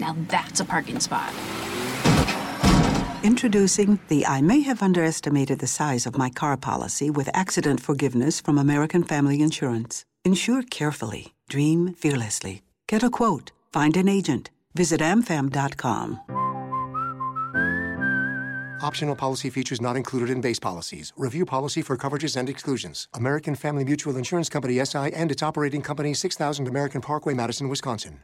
Now 0.00 0.16
that's 0.28 0.60
a 0.60 0.64
parking 0.64 0.98
spot. 1.00 1.32
Introducing 3.22 4.00
the 4.08 4.26
I 4.26 4.40
may 4.40 4.60
have 4.60 4.82
underestimated 4.82 5.58
the 5.58 5.66
size 5.66 6.06
of 6.06 6.16
my 6.16 6.30
car 6.30 6.56
policy 6.56 7.10
with 7.10 7.28
accident 7.34 7.80
forgiveness 7.80 8.40
from 8.40 8.56
American 8.56 9.04
Family 9.04 9.42
Insurance. 9.42 10.06
Insure 10.24 10.62
carefully, 10.62 11.34
dream 11.48 11.92
fearlessly. 11.92 12.62
Get 12.88 13.02
a 13.02 13.10
quote, 13.10 13.52
find 13.72 13.96
an 13.96 14.08
agent. 14.08 14.50
Visit 14.74 15.00
amfam.com. 15.00 16.20
Optional 18.82 19.14
policy 19.14 19.50
features 19.50 19.80
not 19.82 19.96
included 19.96 20.30
in 20.30 20.40
base 20.40 20.58
policies. 20.58 21.12
Review 21.16 21.44
policy 21.44 21.82
for 21.82 21.98
coverages 21.98 22.36
and 22.36 22.48
exclusions. 22.48 23.08
American 23.12 23.54
Family 23.54 23.84
Mutual 23.84 24.16
Insurance 24.16 24.48
Company 24.48 24.82
SI 24.82 25.12
and 25.12 25.30
its 25.30 25.42
operating 25.42 25.82
company 25.82 26.14
6000 26.14 26.66
American 26.66 27.02
Parkway, 27.02 27.34
Madison, 27.34 27.68
Wisconsin. 27.68 28.20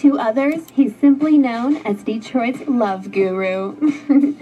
To 0.00 0.18
others, 0.18 0.62
he's 0.72 0.96
simply 0.96 1.36
known 1.36 1.76
as 1.84 2.02
Detroit's 2.02 2.66
love 2.66 3.12
guru. 3.12 3.76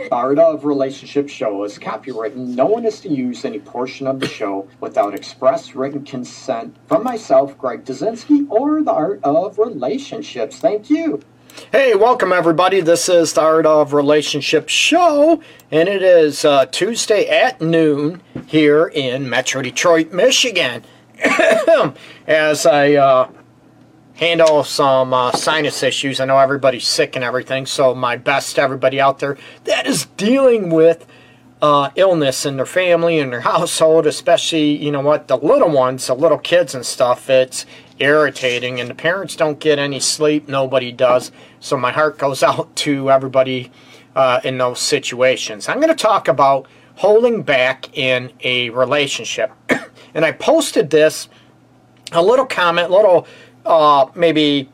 Art 0.13 0.39
of 0.39 0.65
Relationship 0.65 1.29
Show 1.29 1.65
is 1.65 1.81
copyrighted. 1.81 2.39
No 2.39 2.67
one 2.67 2.85
is 2.85 3.01
to 3.01 3.09
use 3.09 3.45
any 3.45 3.59
portion 3.59 4.07
of 4.07 4.21
the 4.21 4.29
show 4.29 4.69
without 4.79 5.17
express 5.17 5.75
written 5.75 6.05
consent 6.05 6.77
from 6.87 7.03
myself, 7.03 7.59
Greg 7.59 7.85
Dudzinski, 7.85 8.49
or 8.49 8.85
the 8.85 8.93
Art 8.93 9.19
of 9.25 9.59
Relationships. 9.59 10.59
Thank 10.61 10.91
you. 10.91 11.23
Hey, 11.73 11.97
welcome 11.97 12.33
everybody. 12.33 12.81
This 12.81 13.09
is 13.09 13.33
the 13.33 13.41
Art 13.41 13.67
of 13.67 13.93
Relationship 13.93 14.69
Show, 14.69 15.43
and 15.73 15.89
it 15.89 16.05
is 16.05 16.45
uh, 16.45 16.67
Tuesday 16.67 17.27
at 17.27 17.61
noon 17.61 18.23
here 18.47 18.87
in 18.87 19.29
Metro 19.29 19.61
Detroit, 19.61 20.13
Michigan. 20.13 20.85
As 22.29 22.65
I 22.65 22.93
uh, 22.93 23.31
handle 24.19 24.65
some 24.65 25.15
uh, 25.15 25.31
sinus 25.33 25.83
issues. 25.83 26.19
I 26.19 26.25
know 26.25 26.39
everybody's 26.39 26.87
sick 26.87 27.15
and 27.15 27.25
everything, 27.25 27.67
so 27.67 27.95
my 27.95 28.17
best 28.17 28.57
to 28.57 28.63
everybody 28.63 29.01
out 29.01 29.21
there 29.21 29.39
that 29.65 29.87
is 29.87 30.07
dealing 30.17 30.71
with 30.71 31.07
uh, 31.63 31.91
illness 31.95 32.45
in 32.45 32.57
their 32.57 32.67
family 32.67 33.21
and 33.21 33.33
their 33.33 33.41
household, 33.53 34.07
especially, 34.07 34.77
you 34.77 34.91
know 34.91 35.01
what, 35.01 35.29
the 35.29 35.37
little 35.37 35.71
ones, 35.71 36.09
the 36.09 36.15
little 36.15 36.39
kids 36.39 36.75
and 36.75 36.85
stuff, 36.85 37.31
it's 37.31 37.65
irritating, 38.01 38.81
and 38.81 38.91
the 38.91 38.95
parents 38.95 39.37
don't 39.37 39.61
get 39.61 39.79
any 39.79 40.01
sleep, 40.01 40.49
nobody 40.49 40.91
does, 40.91 41.31
so 41.61 41.77
my 41.77 41.93
heart 41.93 42.19
goes 42.19 42.43
out 42.43 42.75
to 42.75 43.11
everybody 43.11 43.71
uh, 44.17 44.41
in 44.43 44.59
those 44.59 44.81
situations. 44.81 45.69
I'm 45.69 45.77
going 45.77 45.89
to 45.89 45.95
talk 45.95 46.27
about 46.27 46.67
holding 46.97 47.43
back 47.45 47.97
in 47.97 48.33
a 48.43 48.71
relationship, 48.71 49.53
and 50.15 50.25
I 50.25 50.33
posted 50.33 50.91
this, 50.91 51.29
a 52.11 52.23
little 52.23 52.47
comment, 52.47 52.91
little 52.91 53.27
uh, 53.69 54.11
maybe 54.15 54.69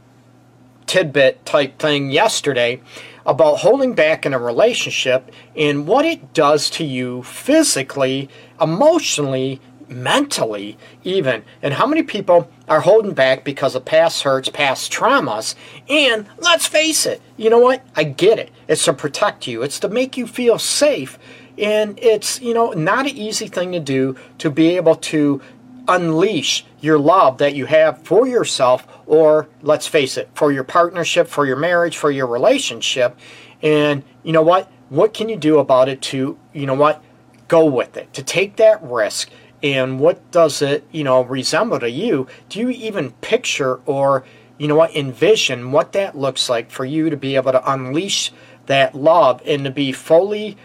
tidbit 0.86 1.44
type 1.44 1.78
thing 1.78 2.10
yesterday 2.10 2.80
about 3.26 3.56
holding 3.56 3.94
back 3.94 4.24
in 4.24 4.32
a 4.32 4.38
relationship 4.38 5.30
and 5.56 5.86
what 5.86 6.04
it 6.04 6.32
does 6.32 6.70
to 6.70 6.84
you 6.84 7.22
physically, 7.22 8.28
emotionally, 8.60 9.60
mentally, 9.88 10.78
even. 11.02 11.42
And 11.62 11.74
how 11.74 11.86
many 11.86 12.02
people 12.02 12.50
are 12.68 12.80
holding 12.80 13.14
back 13.14 13.44
because 13.44 13.74
of 13.74 13.84
past 13.84 14.22
hurts, 14.22 14.48
past 14.48 14.92
traumas. 14.92 15.54
And 15.88 16.26
let's 16.38 16.66
face 16.66 17.06
it, 17.06 17.20
you 17.36 17.50
know 17.50 17.58
what? 17.58 17.82
I 17.96 18.04
get 18.04 18.38
it. 18.38 18.50
It's 18.68 18.84
to 18.84 18.92
protect 18.92 19.46
you, 19.46 19.62
it's 19.62 19.80
to 19.80 19.88
make 19.88 20.16
you 20.16 20.26
feel 20.26 20.58
safe. 20.58 21.18
And 21.56 21.98
it's, 22.00 22.40
you 22.40 22.52
know, 22.52 22.72
not 22.72 23.06
an 23.06 23.16
easy 23.16 23.46
thing 23.46 23.72
to 23.72 23.80
do 23.80 24.16
to 24.38 24.50
be 24.50 24.76
able 24.76 24.96
to 24.96 25.40
unleash 25.86 26.64
your 26.84 26.98
love 26.98 27.38
that 27.38 27.54
you 27.54 27.64
have 27.64 28.02
for 28.02 28.28
yourself 28.28 28.86
or 29.06 29.48
let's 29.62 29.86
face 29.86 30.18
it 30.18 30.28
for 30.34 30.52
your 30.52 30.64
partnership 30.64 31.26
for 31.26 31.46
your 31.46 31.56
marriage 31.56 31.96
for 31.96 32.10
your 32.10 32.26
relationship. 32.26 33.18
And 33.62 34.04
you 34.22 34.32
know 34.32 34.42
what? 34.42 34.70
What 34.90 35.14
can 35.14 35.30
you 35.30 35.36
do 35.36 35.58
about 35.58 35.88
it 35.88 36.02
to 36.02 36.38
you 36.52 36.66
know 36.66 36.74
what? 36.74 37.02
Go 37.48 37.64
with 37.64 37.96
it 37.96 38.12
to 38.12 38.22
take 38.22 38.56
that 38.56 38.82
risk. 38.82 39.30
And 39.62 39.98
what 39.98 40.30
does 40.30 40.60
it 40.60 40.86
you 40.92 41.04
know 41.04 41.22
resemble 41.22 41.80
to 41.80 41.90
you? 41.90 42.26
Do 42.50 42.60
you 42.60 42.68
even 42.68 43.12
picture 43.12 43.80
or 43.86 44.24
you 44.58 44.68
know 44.68 44.76
what 44.76 44.94
envision 44.94 45.72
what 45.72 45.92
that 45.92 46.16
looks 46.16 46.50
like 46.50 46.70
for 46.70 46.84
you 46.84 47.08
to 47.08 47.16
be 47.16 47.34
able 47.34 47.52
to 47.52 47.72
unleash 47.72 48.30
that 48.66 48.94
love 48.94 49.42
and 49.46 49.64
to 49.64 49.70
be 49.70 49.90
fully 49.90 50.56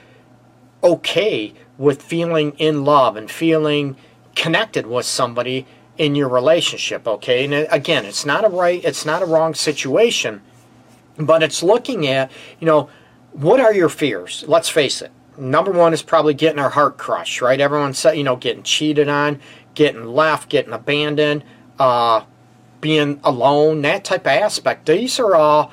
okay 0.83 1.53
with 1.77 2.01
feeling 2.01 2.51
in 2.57 2.83
love 2.83 3.15
and 3.15 3.31
feeling 3.31 3.95
connected 4.35 4.85
with 4.85 5.05
somebody 5.05 5.65
in 5.99 6.15
your 6.15 6.29
relationship, 6.29 7.05
okay? 7.07 7.43
And 7.43 7.67
again, 7.69 8.05
it's 8.05 8.25
not 8.25 8.45
a 8.45 8.49
right, 8.49 8.83
it's 8.83 9.05
not 9.05 9.21
a 9.21 9.25
wrong 9.25 9.53
situation, 9.53 10.41
but 11.17 11.43
it's 11.43 11.61
looking 11.61 12.07
at, 12.07 12.31
you 12.59 12.65
know, 12.65 12.89
what 13.33 13.59
are 13.59 13.73
your 13.73 13.89
fears? 13.89 14.45
Let's 14.47 14.69
face 14.69 15.01
it. 15.01 15.11
Number 15.37 15.71
one 15.71 15.93
is 15.93 16.01
probably 16.01 16.33
getting 16.33 16.57
our 16.57 16.69
heart 16.69 16.97
crushed, 16.97 17.41
right? 17.41 17.59
Everyone's, 17.59 18.03
you 18.05 18.23
know, 18.23 18.37
getting 18.37 18.63
cheated 18.63 19.09
on, 19.09 19.41
getting 19.75 20.05
left, 20.05 20.49
getting 20.49 20.73
abandoned, 20.73 21.43
uh, 21.77 22.23
being 22.79 23.19
alone, 23.23 23.81
that 23.81 24.05
type 24.05 24.21
of 24.21 24.31
aspect. 24.31 24.85
These 24.85 25.19
are 25.19 25.35
all 25.35 25.71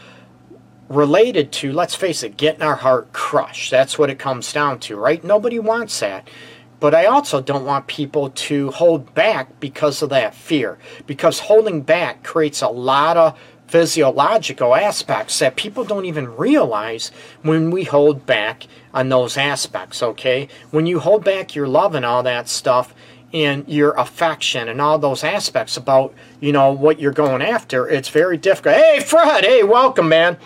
related 0.89 1.53
to, 1.53 1.73
let's 1.73 1.95
face 1.95 2.25
it, 2.25 2.37
getting 2.37 2.63
our 2.63 2.77
heart 2.77 3.13
crushed. 3.13 3.71
That's 3.71 3.97
what 3.97 4.11
it 4.11 4.19
comes 4.19 4.53
down 4.53 4.81
to, 4.81 4.97
right? 4.97 5.23
Nobody 5.23 5.61
wants 5.61 6.01
that. 6.01 6.29
But 6.79 6.95
I 6.95 7.07
also 7.07 7.41
don't 7.41 7.65
want 7.65 7.87
people 7.87 8.31
to 8.31 8.71
hold 8.71 9.15
back 9.15 9.61
because 9.61 10.03
of 10.03 10.11
that 10.11 10.35
fear. 10.35 10.79
Because 11.07 11.41
holding 11.41 11.83
back 11.83 12.23
creates 12.23 12.61
a 12.61 12.69
lot 12.69 13.17
of 13.17 13.39
physiological 13.67 14.75
aspects 14.75 15.39
that 15.41 15.57
people 15.57 15.85
don't 15.85 16.05
even 16.05 16.37
realize 16.37 17.11
when 17.43 17.71
we 17.71 17.85
hold 17.85 18.25
back 18.27 18.67
on 18.95 19.09
those 19.09 19.37
aspects, 19.37 20.03
okay? 20.03 20.49
When 20.71 20.87
you 20.87 21.01
hold 21.01 21.25
back 21.25 21.55
your 21.55 21.67
love 21.67 21.95
and 21.95 22.05
all 22.05 22.23
that 22.23 22.49
stuff 22.49 22.95
and 23.33 23.69
your 23.69 23.93
affection 23.93 24.69
and 24.69 24.81
all 24.81 24.99
those 24.99 25.25
aspects 25.25 25.77
about, 25.77 26.15
you 26.41 26.53
know, 26.53 26.73
what 26.73 27.01
you're 27.01 27.13
going 27.13 27.43
after, 27.43 27.89
it's 27.89 28.09
very 28.09 28.37
difficult. 28.37 28.77
Hey, 28.77 29.01
Fred, 29.01 29.45
hey, 29.45 29.65
welcome, 29.65 30.09
man. 30.09 30.39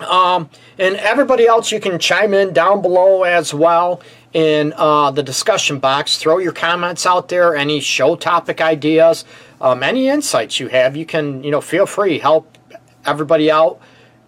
Um, 0.00 0.50
and 0.78 0.96
everybody 0.96 1.46
else, 1.46 1.72
you 1.72 1.80
can 1.80 1.98
chime 1.98 2.34
in 2.34 2.52
down 2.52 2.82
below 2.82 3.22
as 3.24 3.52
well 3.52 4.00
in 4.34 4.74
uh, 4.76 5.12
the 5.12 5.22
discussion 5.22 5.78
box. 5.78 6.18
Throw 6.18 6.38
your 6.38 6.52
comments 6.52 7.06
out 7.06 7.28
there, 7.28 7.56
any 7.56 7.80
show 7.80 8.16
topic 8.16 8.60
ideas, 8.60 9.24
um, 9.60 9.82
any 9.82 10.08
insights 10.08 10.60
you 10.60 10.68
have. 10.68 10.96
You 10.96 11.06
can, 11.06 11.42
you 11.42 11.50
know, 11.50 11.62
feel 11.62 11.86
free 11.86 12.18
help 12.18 12.58
everybody 13.06 13.50
out. 13.50 13.80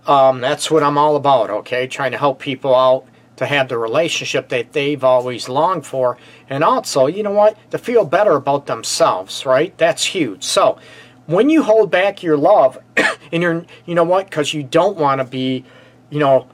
Um, 0.06 0.40
that's 0.40 0.70
what 0.70 0.84
I'm 0.84 0.96
all 0.96 1.16
about. 1.16 1.50
Okay, 1.50 1.88
trying 1.88 2.12
to 2.12 2.18
help 2.18 2.38
people 2.38 2.74
out 2.74 3.06
to 3.36 3.44
have 3.44 3.68
the 3.68 3.76
relationship 3.76 4.48
that 4.48 4.72
they've 4.72 5.04
always 5.04 5.48
longed 5.48 5.84
for, 5.84 6.16
and 6.48 6.64
also, 6.64 7.06
you 7.06 7.22
know 7.22 7.32
what, 7.32 7.58
to 7.70 7.76
feel 7.76 8.06
better 8.06 8.32
about 8.32 8.66
themselves. 8.66 9.44
Right? 9.44 9.76
That's 9.76 10.04
huge. 10.04 10.44
So 10.44 10.78
when 11.26 11.50
you 11.50 11.64
hold 11.64 11.90
back 11.90 12.22
your 12.22 12.36
love, 12.36 12.78
and 13.32 13.42
you're, 13.42 13.64
you 13.84 13.96
know 13.96 14.04
what, 14.04 14.30
because 14.30 14.54
you 14.54 14.62
don't 14.62 14.96
want 14.96 15.20
to 15.20 15.24
be, 15.24 15.64
you 16.10 16.20
know, 16.20 16.46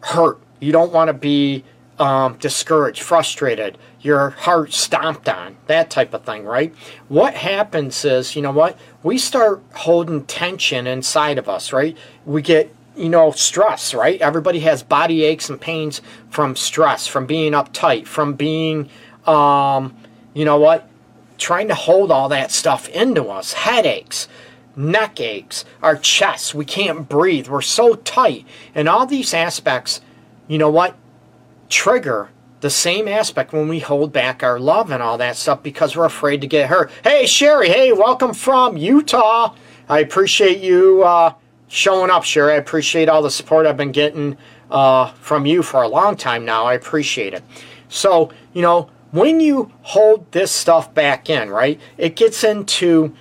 hurt. 0.00 0.38
You 0.60 0.72
don't 0.72 0.92
want 0.92 1.08
to 1.08 1.14
be 1.14 1.64
um, 1.98 2.36
discouraged, 2.38 3.02
frustrated, 3.02 3.76
your 4.00 4.30
heart 4.30 4.72
stomped 4.72 5.28
on, 5.28 5.56
that 5.66 5.90
type 5.90 6.14
of 6.14 6.24
thing, 6.24 6.44
right? 6.44 6.74
What 7.08 7.34
happens 7.34 8.04
is, 8.04 8.36
you 8.36 8.42
know 8.42 8.52
what? 8.52 8.78
We 9.02 9.18
start 9.18 9.62
holding 9.74 10.24
tension 10.24 10.86
inside 10.86 11.38
of 11.38 11.48
us, 11.48 11.72
right? 11.72 11.96
We 12.24 12.42
get, 12.42 12.74
you 12.96 13.08
know, 13.08 13.32
stress, 13.32 13.94
right? 13.94 14.20
Everybody 14.20 14.60
has 14.60 14.82
body 14.82 15.24
aches 15.24 15.48
and 15.48 15.60
pains 15.60 16.00
from 16.30 16.54
stress, 16.56 17.06
from 17.06 17.26
being 17.26 17.52
uptight, 17.52 18.06
from 18.06 18.34
being, 18.34 18.88
um, 19.26 19.96
you 20.34 20.44
know 20.44 20.58
what? 20.58 20.88
Trying 21.36 21.68
to 21.68 21.74
hold 21.74 22.10
all 22.10 22.28
that 22.28 22.50
stuff 22.50 22.88
into 22.88 23.28
us, 23.28 23.52
headaches 23.52 24.28
neck 24.78 25.20
aches, 25.20 25.64
our 25.82 25.96
chests, 25.96 26.54
we 26.54 26.64
can't 26.64 27.08
breathe, 27.08 27.48
we're 27.48 27.60
so 27.60 27.94
tight. 27.96 28.46
And 28.76 28.88
all 28.88 29.06
these 29.06 29.34
aspects, 29.34 30.00
you 30.46 30.56
know 30.56 30.70
what? 30.70 30.94
Trigger 31.68 32.30
the 32.60 32.70
same 32.70 33.06
aspect 33.06 33.52
when 33.52 33.68
we 33.68 33.78
hold 33.78 34.12
back 34.12 34.42
our 34.42 34.58
love 34.58 34.90
and 34.90 35.02
all 35.02 35.18
that 35.18 35.36
stuff 35.36 35.62
because 35.62 35.96
we're 35.96 36.04
afraid 36.04 36.40
to 36.40 36.46
get 36.46 36.68
hurt. 36.68 36.90
Hey, 37.04 37.26
Sherry, 37.26 37.68
hey, 37.68 37.92
welcome 37.92 38.34
from 38.34 38.76
Utah. 38.76 39.54
I 39.88 40.00
appreciate 40.00 40.58
you 40.58 41.04
uh, 41.04 41.34
showing 41.68 42.10
up, 42.10 42.24
Sherry. 42.24 42.54
I 42.54 42.56
appreciate 42.56 43.08
all 43.08 43.22
the 43.22 43.30
support 43.30 43.66
I've 43.66 43.76
been 43.76 43.92
getting 43.92 44.36
uh, 44.70 45.12
from 45.12 45.46
you 45.46 45.62
for 45.62 45.82
a 45.82 45.88
long 45.88 46.16
time 46.16 46.44
now. 46.44 46.64
I 46.64 46.74
appreciate 46.74 47.32
it. 47.32 47.44
So, 47.88 48.32
you 48.52 48.62
know, 48.62 48.90
when 49.12 49.40
you 49.40 49.72
hold 49.82 50.30
this 50.32 50.50
stuff 50.50 50.92
back 50.92 51.30
in, 51.30 51.48
right, 51.48 51.80
it 51.96 52.16
gets 52.16 52.44
into 52.44 53.14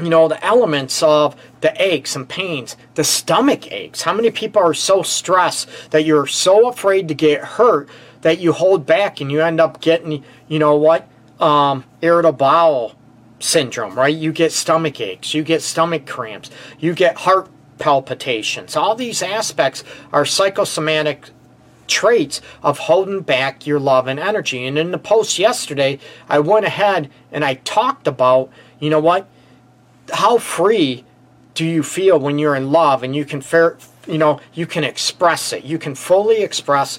you 0.00 0.08
know, 0.08 0.28
the 0.28 0.42
elements 0.44 1.02
of 1.02 1.36
the 1.60 1.72
aches 1.80 2.16
and 2.16 2.28
pains, 2.28 2.76
the 2.94 3.04
stomach 3.04 3.70
aches. 3.70 4.02
How 4.02 4.12
many 4.12 4.30
people 4.30 4.62
are 4.62 4.74
so 4.74 5.02
stressed 5.02 5.68
that 5.90 6.04
you're 6.04 6.26
so 6.26 6.68
afraid 6.68 7.08
to 7.08 7.14
get 7.14 7.42
hurt 7.42 7.88
that 8.22 8.38
you 8.38 8.52
hold 8.52 8.86
back 8.86 9.20
and 9.20 9.30
you 9.30 9.40
end 9.40 9.60
up 9.60 9.80
getting, 9.80 10.24
you 10.48 10.58
know 10.58 10.76
what, 10.76 11.08
um, 11.40 11.84
irritable 12.00 12.38
bowel 12.38 12.96
syndrome, 13.40 13.96
right? 13.96 14.14
You 14.14 14.32
get 14.32 14.52
stomach 14.52 15.00
aches, 15.00 15.34
you 15.34 15.42
get 15.42 15.62
stomach 15.62 16.06
cramps, 16.06 16.50
you 16.78 16.94
get 16.94 17.16
heart 17.16 17.48
palpitations. 17.78 18.76
All 18.76 18.94
these 18.94 19.22
aspects 19.22 19.82
are 20.12 20.24
psychosomatic 20.24 21.30
traits 21.88 22.40
of 22.62 22.78
holding 22.78 23.20
back 23.20 23.66
your 23.66 23.80
love 23.80 24.06
and 24.06 24.18
energy. 24.18 24.64
And 24.66 24.78
in 24.78 24.92
the 24.92 24.98
post 24.98 25.38
yesterday, 25.38 25.98
I 26.28 26.38
went 26.38 26.64
ahead 26.64 27.10
and 27.32 27.44
I 27.44 27.54
talked 27.54 28.06
about, 28.06 28.50
you 28.78 28.88
know 28.88 29.00
what, 29.00 29.28
how 30.12 30.38
free 30.38 31.04
do 31.54 31.64
you 31.64 31.82
feel 31.82 32.18
when 32.18 32.38
you're 32.38 32.54
in 32.54 32.70
love 32.70 33.02
and 33.02 33.14
you 33.14 33.24
can 33.24 33.40
fair, 33.40 33.76
you 34.06 34.18
know, 34.18 34.40
you 34.54 34.66
can 34.66 34.84
express 34.84 35.52
it. 35.52 35.64
You 35.64 35.78
can 35.78 35.94
fully 35.94 36.42
express 36.42 36.98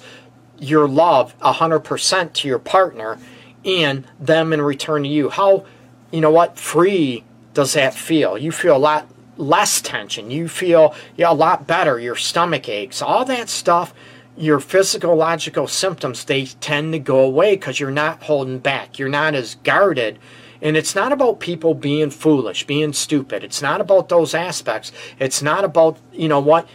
your 0.60 0.88
love 0.88 1.38
100% 1.40 2.34
to 2.34 2.48
your 2.48 2.60
partner 2.60 3.18
and 3.66 4.06
them 4.20 4.54
in 4.54 4.62
return 4.62 5.04
to 5.04 5.10
you. 5.10 5.30
How, 5.30 5.66
you 6.12 6.22
know 6.22 6.32
what, 6.32 6.58
free 6.58 7.24
does 7.54 7.74
that 7.74 7.94
feel? 7.94 8.38
You 8.38 8.52
feel 8.52 8.76
a 8.76 8.78
lot 8.78 9.08
less 9.38 9.82
tension. 9.82 10.32
You 10.32 10.48
feel 10.48 10.96
a 11.18 11.34
lot 11.34 11.66
better. 11.68 12.00
Your 12.00 12.16
stomach 12.16 12.70
aches. 12.70 13.02
All 13.02 13.26
that 13.26 13.50
stuff, 13.50 13.94
your 14.36 14.60
physiological 14.60 15.68
symptoms, 15.68 16.26
they 16.26 16.46
tend 16.46 16.94
to 16.94 17.00
go 17.00 17.20
away 17.20 17.56
because 17.56 17.80
you're 17.80 17.92
not 17.92 18.24
holding 18.24 18.60
back. 18.60 18.98
You're 18.98 19.10
not 19.10 19.36
as 19.36 19.56
guarded 19.56 20.20
and 20.64 20.78
it's 20.78 20.96
not 20.96 21.12
about 21.12 21.42
people 21.42 21.74
being 21.74 22.10
foolish, 22.10 22.66
being 22.66 22.94
stupid. 22.94 23.44
It's 23.44 23.62
not 23.62 23.82
about 23.82 24.08
those 24.08 24.34
aspects. 24.34 24.94
It's 25.20 25.42
not 25.42 25.66
about, 25.66 25.98
you 26.14 26.30
know 26.30 26.40
what, 26.40 26.68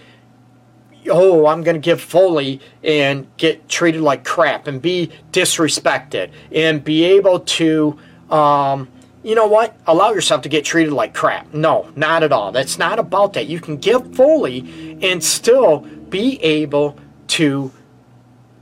oh, 1.09 1.47
I'm 1.47 1.63
going 1.63 1.75
to 1.75 1.81
give 1.81 1.99
fully 2.01 2.61
and 2.85 3.27
get 3.39 3.67
treated 3.67 4.03
like 4.03 4.25
crap 4.25 4.67
and 4.67 4.83
be 4.83 5.11
disrespected 5.33 6.31
and 6.53 6.85
be 6.85 7.03
able 7.05 7.41
to, 7.41 7.99
um, 8.29 8.91
you 9.23 9.35
know 9.35 9.47
what, 9.47 9.75
allow 9.87 10.11
yourself 10.11 10.43
to 10.43 10.51
get 10.51 10.67
treated 10.67 10.93
like 10.93 11.15
crap. 11.15 11.55
No, 11.55 11.91
not 11.97 12.23
at 12.23 12.31
all. 12.31 12.53
That's 12.53 12.79
not 12.79 12.99
about 12.99 13.33
that. 13.33 13.47
You 13.47 13.59
can 13.59 13.79
give 13.79 14.15
fully 14.15 14.99
and 15.01 15.25
still 15.25 15.79
be 16.11 16.43
able 16.43 16.99
to 17.29 17.73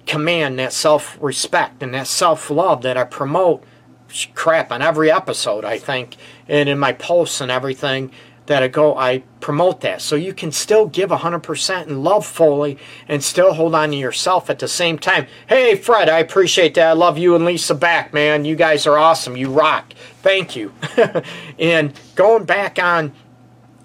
command 0.06 0.58
that 0.58 0.72
self 0.72 1.18
respect 1.20 1.82
and 1.82 1.94
that 1.94 2.06
self 2.06 2.50
love 2.50 2.82
that 2.82 2.96
I 2.96 3.04
promote 3.04 3.64
crap 4.34 4.70
on 4.70 4.82
every 4.82 5.10
episode, 5.10 5.64
I 5.64 5.78
think, 5.78 6.16
and 6.48 6.68
in 6.68 6.78
my 6.78 6.92
posts 6.92 7.40
and 7.40 7.50
everything 7.50 8.12
that 8.46 8.62
I 8.62 8.68
go, 8.68 8.96
I 8.96 9.24
promote 9.40 9.80
that. 9.82 10.00
So 10.00 10.16
you 10.16 10.32
can 10.32 10.52
still 10.52 10.86
give 10.86 11.10
100% 11.10 11.82
and 11.82 12.04
love 12.04 12.24
fully 12.24 12.78
and 13.08 13.22
still 13.22 13.52
hold 13.52 13.74
on 13.74 13.90
to 13.90 13.96
yourself 13.96 14.48
at 14.48 14.58
the 14.58 14.68
same 14.68 14.98
time. 14.98 15.26
Hey, 15.48 15.74
Fred, 15.74 16.08
I 16.08 16.18
appreciate 16.18 16.74
that. 16.74 16.88
I 16.88 16.92
love 16.92 17.18
you 17.18 17.34
and 17.34 17.44
Lisa 17.44 17.74
back, 17.74 18.14
man. 18.14 18.44
You 18.44 18.56
guys 18.56 18.86
are 18.86 18.96
awesome. 18.96 19.36
You 19.36 19.50
rock. 19.50 19.92
Thank 20.22 20.56
you. 20.56 20.72
and 21.58 21.92
going 22.14 22.44
back 22.44 22.78
on, 22.78 23.12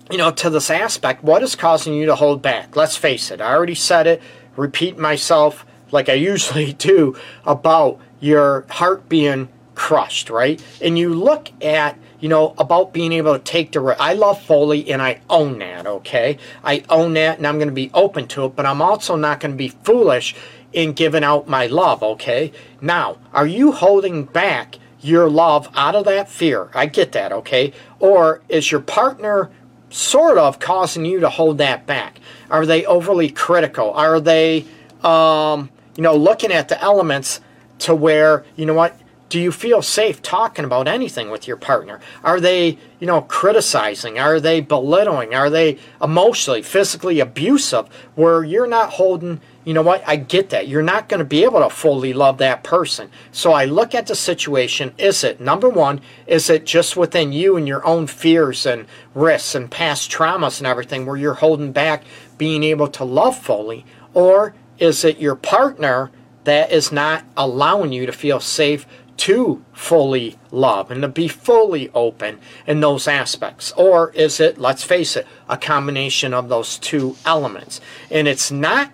you 0.10 0.18
know, 0.18 0.32
to 0.32 0.50
this 0.50 0.70
aspect, 0.70 1.24
what 1.24 1.42
is 1.42 1.56
causing 1.56 1.94
you 1.94 2.06
to 2.06 2.16
hold 2.16 2.42
back? 2.42 2.76
Let's 2.76 2.98
face 2.98 3.32
it. 3.32 3.42
I 3.42 3.54
already 3.54 3.76
said 3.76 4.08
it, 4.08 4.22
repeat 4.56 4.98
myself 4.98 5.66
like 5.92 6.10
I 6.10 6.14
usually 6.14 6.74
do 6.92 7.18
about 7.46 8.00
your 8.20 8.66
heart 8.70 9.10
being 9.10 9.50
crushed, 9.76 10.30
right? 10.30 10.64
And 10.82 10.98
you 10.98 11.14
look 11.14 11.50
at, 11.64 11.98
you 12.20 12.30
know, 12.30 12.54
about 12.58 12.94
being 12.94 13.12
able 13.14 13.34
to 13.34 13.44
take 13.44 13.72
the. 13.72 13.82
I 14.00 14.14
love 14.14 14.42
Foley 14.42 14.92
and 14.92 15.02
I 15.02 15.22
own 15.30 15.60
that, 15.60 15.88
okay? 15.88 16.38
I 16.64 16.84
own 16.90 17.14
that 17.14 17.38
and 17.38 17.48
I'm 17.48 17.58
going 17.58 17.68
to 17.68 17.74
be 17.74 17.90
open 17.94 18.28
to 18.30 18.46
it, 18.46 18.56
but 18.56 18.66
I'm 18.66 18.82
also 18.82 19.16
not 19.16 19.40
going 19.40 19.52
to 19.52 19.58
be 19.58 19.70
foolish 19.70 20.36
in 20.72 20.94
giving 20.94 21.24
out 21.24 21.48
my 21.48 21.68
love, 21.68 22.04
okay? 22.04 22.52
Now, 22.80 23.18
are 23.34 23.48
you 23.48 23.72
holding 23.72 24.26
back 24.26 24.78
your 25.00 25.30
love 25.30 25.68
out 25.74 25.96
of 25.96 26.06
that 26.06 26.30
fear? 26.30 26.70
I 26.74 26.86
get 26.86 27.12
that, 27.14 27.32
okay? 27.32 27.74
Or 28.00 28.42
is 28.50 28.72
your 28.72 28.82
partner 28.82 29.50
sort 29.92 30.38
of 30.38 30.58
causing 30.60 31.06
you 31.06 31.20
to 31.20 31.30
hold 31.30 31.60
that 31.60 31.86
back? 31.86 32.20
Are 32.50 32.66
they 32.66 32.86
overly 32.86 33.30
critical? 33.30 33.92
Are 33.94 34.20
they, 34.20 34.66
um, 35.04 35.70
you 35.96 36.04
know, 36.04 36.16
looking 36.16 36.52
at 36.52 36.70
the 36.70 36.82
elements 36.82 37.42
to 37.80 37.94
where, 37.94 38.46
you 38.56 38.66
know 38.66 38.74
what, 38.74 39.00
do 39.30 39.40
you 39.40 39.52
feel 39.52 39.82
safe 39.82 40.22
talking 40.22 40.66
about 40.66 40.90
anything 40.90 41.30
with 41.30 41.48
your 41.48 41.56
partner? 41.56 42.02
Are 42.22 42.42
they, 42.42 42.78
you 43.00 43.08
know, 43.08 43.22
criticizing? 43.22 44.20
Are 44.20 44.42
they 44.42 44.60
belittling? 44.60 45.34
Are 45.34 45.50
they 45.50 45.80
emotionally, 46.02 46.62
physically 46.62 47.22
abusive 47.22 47.88
where 48.16 48.44
you're 48.44 48.68
not 48.68 48.92
holding, 48.92 49.40
you 49.64 49.74
know 49.74 49.82
what, 49.82 50.04
I 50.08 50.16
get 50.16 50.50
that. 50.50 50.68
You're 50.68 50.82
not 50.82 51.08
going 51.08 51.20
to 51.20 51.26
be 51.26 51.44
able 51.44 51.60
to 51.60 51.70
fully 51.70 52.14
love 52.14 52.40
that 52.40 52.64
person. 52.64 53.12
So 53.32 53.54
I 53.54 53.66
look 53.66 53.94
at 53.94 54.08
the 54.08 54.16
situation. 54.16 54.94
Is 54.98 55.24
it, 55.24 55.40
number 55.40 55.70
one, 55.70 56.02
is 56.26 56.50
it 56.50 56.66
just 56.66 56.98
within 56.98 57.32
you 57.32 57.58
and 57.58 57.68
your 57.68 57.86
own 57.86 58.08
fears 58.08 58.66
and 58.66 58.88
risks 59.14 59.54
and 59.54 59.70
past 59.70 60.12
traumas 60.12 60.60
and 60.60 60.68
everything 60.68 61.06
where 61.06 61.18
you're 61.18 61.36
holding 61.36 61.72
back 61.72 62.04
being 62.38 62.64
able 62.64 62.88
to 62.88 63.04
love 63.04 63.38
fully? 63.38 63.86
Or 64.14 64.56
is 64.80 65.04
it 65.04 65.20
your 65.20 65.36
partner 65.36 66.10
that 66.44 66.72
is 66.72 66.92
not 66.92 67.24
allowing 67.38 67.94
you 67.94 68.08
to 68.08 68.12
feel 68.12 68.40
safe 68.40 68.88
to 69.18 69.64
fully 69.72 70.40
love 70.50 70.90
and 70.90 71.04
to 71.04 71.08
be 71.08 71.28
fully 71.28 71.92
open 71.94 72.40
in 72.66 72.80
those 72.80 73.08
aspects? 73.08 73.72
Or 73.74 74.12
is 74.14 74.40
it, 74.40 74.58
let's 74.58 74.84
face 74.84 75.16
it, 75.16 75.28
a 75.48 75.58
combination 75.58 76.34
of 76.34 76.50
those 76.50 76.80
two 76.80 77.16
elements? 77.24 77.80
And 78.10 78.28
it's 78.28 78.50
not 78.50 78.92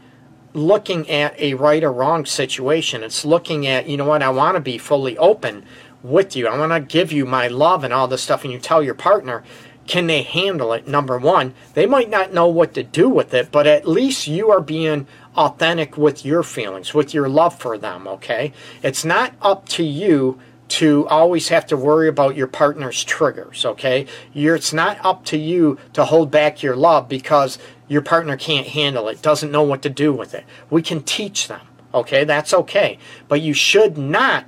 looking 0.54 1.10
at 1.10 1.40
a 1.40 1.54
right 1.54 1.84
or 1.84 1.92
wrong 1.92 2.26
situation. 2.26 3.04
It's 3.04 3.26
looking 3.26 3.68
at, 3.68 3.88
you 3.88 3.98
know 3.98 4.06
what, 4.06 4.24
I 4.24 4.30
want 4.30 4.56
to 4.56 4.62
be 4.62 4.78
fully 4.78 5.18
open 5.18 5.66
with 6.04 6.36
you. 6.36 6.48
I 6.48 6.58
want 6.58 6.72
to 6.72 6.80
give 6.80 7.12
you 7.12 7.26
my 7.26 7.48
love 7.48 7.84
and 7.84 7.94
all 7.94 8.08
this 8.08 8.24
stuff. 8.24 8.44
And 8.44 8.54
you 8.54 8.60
tell 8.60 8.82
your 8.82 8.94
partner, 8.94 9.44
can 9.88 10.08
they 10.08 10.22
handle 10.22 10.74
it? 10.74 10.88
Number 10.88 11.18
one, 11.18 11.54
they 11.74 11.86
might 11.86 12.10
not 12.10 12.34
know 12.34 12.48
what 12.48 12.74
to 12.74 12.84
do 12.84 13.10
with 13.10 13.34
it, 13.34 13.52
but 13.52 13.66
at 13.66 13.88
least 13.88 14.28
you 14.28 14.52
are 14.52 14.62
being 14.62 15.08
authentic 15.36 15.98
with 15.98 16.26
your 16.26 16.44
feelings, 16.44 16.94
with 16.94 17.14
your 17.14 17.30
love 17.30 17.58
for 17.58 17.78
them, 17.78 18.08
okay? 18.08 18.52
It's 18.84 19.06
not 19.06 19.34
up 19.42 19.68
to 19.70 19.84
you 19.84 20.40
to 20.68 21.08
always 21.08 21.48
have 21.48 21.66
to 21.68 21.78
worry 21.78 22.10
about 22.10 22.36
your 22.36 22.48
partner's 22.48 23.04
triggers, 23.04 23.66
okay? 23.66 24.06
You're, 24.34 24.56
it's 24.56 24.74
not 24.74 25.04
up 25.06 25.24
to 25.26 25.38
you 25.38 25.78
to 25.94 26.04
hold 26.04 26.30
back 26.30 26.62
your 26.62 26.76
love 26.76 27.08
because 27.08 27.58
your 27.88 28.02
partner 28.02 28.38
can't 28.38 28.68
handle 28.68 29.08
it, 29.08 29.22
doesn't 29.22 29.52
know 29.52 29.64
what 29.64 29.82
to 29.84 29.90
do 29.90 30.14
with 30.14 30.34
it. 30.34 30.46
We 30.70 30.82
can 30.82 31.04
teach 31.04 31.48
them, 31.48 31.62
okay? 31.94 32.24
That's 32.24 32.54
okay. 32.54 33.00
But 33.28 33.42
you 33.42 33.54
should 33.54 33.98
not 33.98 34.46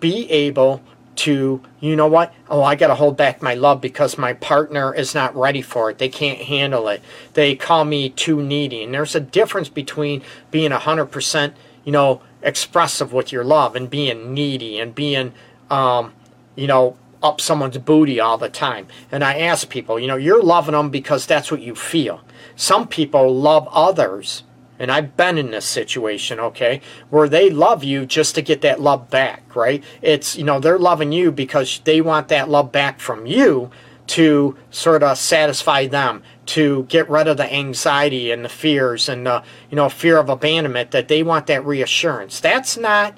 be 0.00 0.30
able 0.30 0.82
to, 1.16 1.62
you 1.80 1.96
know 1.96 2.06
what? 2.06 2.32
Oh, 2.48 2.62
I 2.62 2.74
got 2.74 2.88
to 2.88 2.94
hold 2.94 3.16
back 3.16 3.42
my 3.42 3.54
love 3.54 3.80
because 3.80 4.18
my 4.18 4.32
partner 4.32 4.94
is 4.94 5.14
not 5.14 5.34
ready 5.36 5.62
for 5.62 5.90
it. 5.90 5.98
They 5.98 6.08
can't 6.08 6.40
handle 6.40 6.88
it. 6.88 7.02
They 7.34 7.54
call 7.54 7.84
me 7.84 8.10
too 8.10 8.42
needy. 8.42 8.82
And 8.82 8.92
there's 8.92 9.14
a 9.14 9.20
difference 9.20 9.68
between 9.68 10.22
being 10.50 10.70
100%, 10.70 11.54
you 11.84 11.92
know, 11.92 12.22
expressive 12.42 13.12
with 13.12 13.32
your 13.32 13.44
love 13.44 13.76
and 13.76 13.88
being 13.88 14.34
needy 14.34 14.78
and 14.78 14.94
being, 14.94 15.32
um, 15.70 16.12
you 16.56 16.66
know, 16.66 16.96
up 17.24 17.40
someone's 17.40 17.78
booty 17.78 18.20
all 18.20 18.38
the 18.38 18.48
time. 18.48 18.86
And 19.10 19.24
I 19.24 19.40
ask 19.40 19.68
people, 19.68 19.98
you 19.98 20.06
know, 20.06 20.16
you're 20.16 20.42
loving 20.42 20.74
them 20.74 20.90
because 20.90 21.26
that's 21.26 21.50
what 21.50 21.62
you 21.62 21.74
feel. 21.74 22.20
Some 22.54 22.86
people 22.86 23.34
love 23.34 23.66
others 23.72 24.44
and 24.78 24.90
I've 24.90 25.16
been 25.16 25.38
in 25.38 25.52
this 25.52 25.64
situation, 25.64 26.40
okay, 26.40 26.80
where 27.08 27.28
they 27.28 27.48
love 27.48 27.84
you 27.84 28.06
just 28.06 28.34
to 28.34 28.42
get 28.42 28.60
that 28.62 28.80
love 28.80 29.08
back, 29.08 29.54
right? 29.54 29.82
It's, 30.02 30.36
you 30.36 30.44
know, 30.44 30.58
they're 30.58 30.78
loving 30.78 31.12
you 31.12 31.30
because 31.30 31.80
they 31.84 32.00
want 32.00 32.28
that 32.28 32.48
love 32.48 32.72
back 32.72 32.98
from 33.00 33.24
you 33.24 33.70
to 34.08 34.56
sort 34.70 35.02
of 35.02 35.16
satisfy 35.16 35.86
them, 35.86 36.22
to 36.46 36.84
get 36.84 37.08
rid 37.08 37.28
of 37.28 37.36
the 37.36 37.50
anxiety 37.50 38.32
and 38.32 38.44
the 38.44 38.48
fears 38.48 39.08
and 39.08 39.26
the, 39.26 39.42
you 39.70 39.76
know, 39.76 39.88
fear 39.88 40.18
of 40.18 40.28
abandonment, 40.28 40.90
that 40.90 41.08
they 41.08 41.22
want 41.22 41.46
that 41.46 41.64
reassurance. 41.64 42.40
That's 42.40 42.76
not 42.76 43.16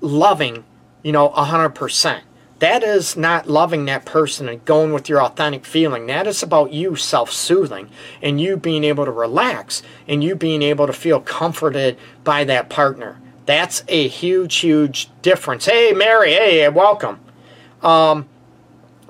loving, 0.00 0.64
you 1.04 1.12
know, 1.12 1.28
100%. 1.28 2.22
that 2.60 2.82
is 2.82 3.14
not 3.16 3.46
loving 3.46 3.84
that 3.84 4.06
person 4.06 4.48
and 4.48 4.64
going 4.64 4.92
with 4.92 5.08
your 5.08 5.22
authentic 5.22 5.66
feeling. 5.66 6.06
That 6.06 6.26
is 6.26 6.42
about 6.42 6.72
you 6.72 6.96
self 6.96 7.30
soothing 7.30 7.90
and 8.22 8.40
you 8.40 8.56
being 8.56 8.84
able 8.84 9.04
to 9.04 9.10
relax 9.10 9.82
and 10.08 10.24
you 10.24 10.34
being 10.34 10.62
able 10.62 10.86
to 10.86 10.92
feel 10.92 11.20
comforted 11.20 11.98
by 12.24 12.44
that 12.44 12.70
partner. 12.70 13.20
That's 13.44 13.84
a 13.88 14.08
huge, 14.08 14.56
huge 14.56 15.10
difference. 15.20 15.66
Hey, 15.66 15.92
Mary, 15.92 16.32
hey, 16.32 16.66
welcome. 16.70 17.20
Um, 17.82 18.26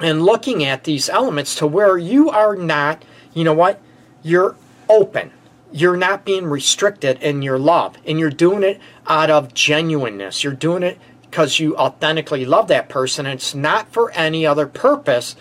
and 0.01 0.25
looking 0.25 0.65
at 0.65 0.83
these 0.83 1.09
elements 1.09 1.55
to 1.57 1.67
where 1.69 1.97
you 1.97 2.31
are 2.31 2.57
not, 2.57 3.05
you 3.33 3.45
know 3.45 3.55
what, 3.55 3.81
you're 4.23 4.57
open. 4.89 5.31
You're 5.71 5.97
not 5.97 6.25
being 6.25 6.47
restricted 6.47 7.23
in 7.23 7.43
your 7.43 7.59
love, 7.59 7.97
and 8.07 8.19
you're 8.19 8.31
doing 8.31 8.63
it 8.63 8.81
out 9.07 9.31
of 9.31 9.55
genuineness. 9.55 10.43
You're 10.43 10.53
doing 10.53 10.83
it 10.83 10.99
because 11.35 11.59
you 11.59 11.77
authentically 11.77 12.45
love 12.45 12.69
that 12.69 12.89
person. 12.89 13.27
It's 13.27 13.57
not 13.57 13.93
for 13.93 14.13
any 14.13 14.47
other 14.47 14.69
purpose 14.69 15.35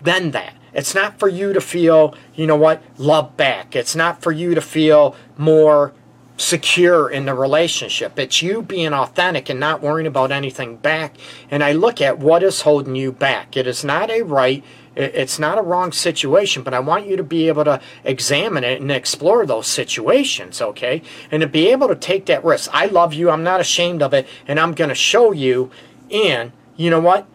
than 0.00 0.30
that. 0.30 0.54
It's 0.72 0.94
not 0.94 1.18
for 1.18 1.26
you 1.26 1.52
to 1.52 1.60
feel, 1.60 2.14
you 2.36 2.46
know 2.46 2.54
what, 2.54 2.80
love 2.96 3.36
back. 3.36 3.74
It's 3.74 3.96
not 3.96 4.22
for 4.22 4.30
you 4.30 4.54
to 4.54 4.60
feel 4.60 5.16
more 5.36 5.92
secure 6.36 7.10
in 7.10 7.24
the 7.24 7.34
relationship. 7.34 8.16
It's 8.16 8.42
you 8.42 8.62
being 8.62 8.92
authentic 8.92 9.48
and 9.48 9.58
not 9.58 9.82
worrying 9.82 10.06
about 10.06 10.30
anything 10.30 10.76
back. 10.76 11.16
And 11.50 11.64
I 11.64 11.72
look 11.72 12.00
at 12.00 12.20
what 12.20 12.44
is 12.44 12.60
holding 12.60 12.94
you 12.94 13.10
back. 13.10 13.56
It 13.56 13.66
is 13.66 13.82
not 13.82 14.08
a 14.08 14.22
right, 14.22 14.62
it's 14.96 15.38
not 15.38 15.58
a 15.58 15.62
wrong 15.62 15.92
situation, 15.92 16.62
but 16.62 16.72
I 16.72 16.80
want 16.80 17.06
you 17.06 17.16
to 17.16 17.22
be 17.22 17.48
able 17.48 17.64
to 17.64 17.80
examine 18.02 18.64
it 18.64 18.80
and 18.80 18.90
explore 18.90 19.44
those 19.44 19.66
situations, 19.66 20.62
okay? 20.62 21.02
And 21.30 21.42
to 21.42 21.46
be 21.46 21.68
able 21.68 21.88
to 21.88 21.94
take 21.94 22.26
that 22.26 22.44
risk. 22.44 22.70
I 22.72 22.86
love 22.86 23.12
you, 23.12 23.30
I'm 23.30 23.44
not 23.44 23.60
ashamed 23.60 24.02
of 24.02 24.14
it, 24.14 24.26
and 24.48 24.58
I'm 24.58 24.72
going 24.72 24.88
to 24.88 24.94
show 24.94 25.32
you. 25.32 25.70
And 26.10 26.52
you 26.76 26.88
know 26.88 27.00
what? 27.00 27.26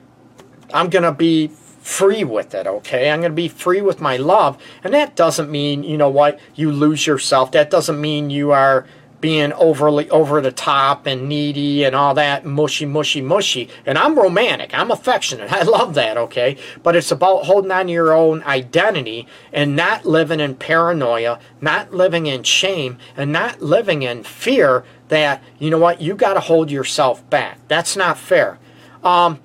I'm 0.74 0.90
going 0.90 1.04
to 1.04 1.12
be 1.12 1.50
free 1.82 2.24
with 2.24 2.56
it, 2.56 2.66
okay? 2.66 3.12
I'm 3.12 3.22
going 3.22 3.32
to 3.32 3.36
be 3.36 3.48
free 3.48 3.82
with 3.82 4.02
my 4.02 4.18
love. 4.18 4.62
And 4.84 4.94
that 4.94 5.16
doesn't 5.16 5.50
mean, 5.52 5.84
you 5.84 5.98
know 5.98 6.10
what, 6.10 6.40
you 6.56 6.72
lose 6.72 7.06
yourself. 7.06 7.52
That 7.52 7.70
doesn't 7.70 8.00
mean 8.00 8.30
you 8.30 8.52
are 8.52 8.88
being 9.22 9.54
overly 9.54 10.10
over 10.10 10.42
the 10.42 10.52
top 10.52 11.06
and 11.06 11.30
needy 11.30 11.84
and 11.84 11.96
all 11.96 12.14
that 12.16 12.46
mushy 12.46 12.86
mushy 12.86 13.22
mushy. 13.22 13.70
And 13.86 13.98
i'm 13.98 14.18
romantic. 14.18 14.74
I'm 14.74 14.92
affectionate. 14.92 15.52
I 15.54 15.62
love 15.62 15.94
that 15.94 16.18
okay? 16.18 16.58
But 16.84 16.96
it's 16.96 17.12
about 17.12 17.46
holding 17.46 17.72
on 17.72 17.86
to 17.86 17.92
your 17.92 18.12
own 18.12 18.44
identity 18.44 19.28
and 19.54 19.76
not 19.76 20.06
living 20.06 20.40
in 20.40 20.56
paranoia 20.56 21.40
not 21.62 21.94
living 21.94 22.26
in 22.26 22.44
shame 22.44 22.98
and 23.16 23.32
not 23.32 23.62
living 23.62 24.02
in 24.02 24.24
fear 24.24 24.84
that 25.10 25.44
you 25.60 25.70
know 25.70 25.78
what 25.78 26.02
you 26.02 26.16
got 26.16 26.34
to 26.34 26.40
hold 26.40 26.72
yourself 26.72 27.28
back. 27.30 27.60
That's 27.68 27.96
not 27.96 28.18
fair. 28.18 28.58
Um, 29.04 29.40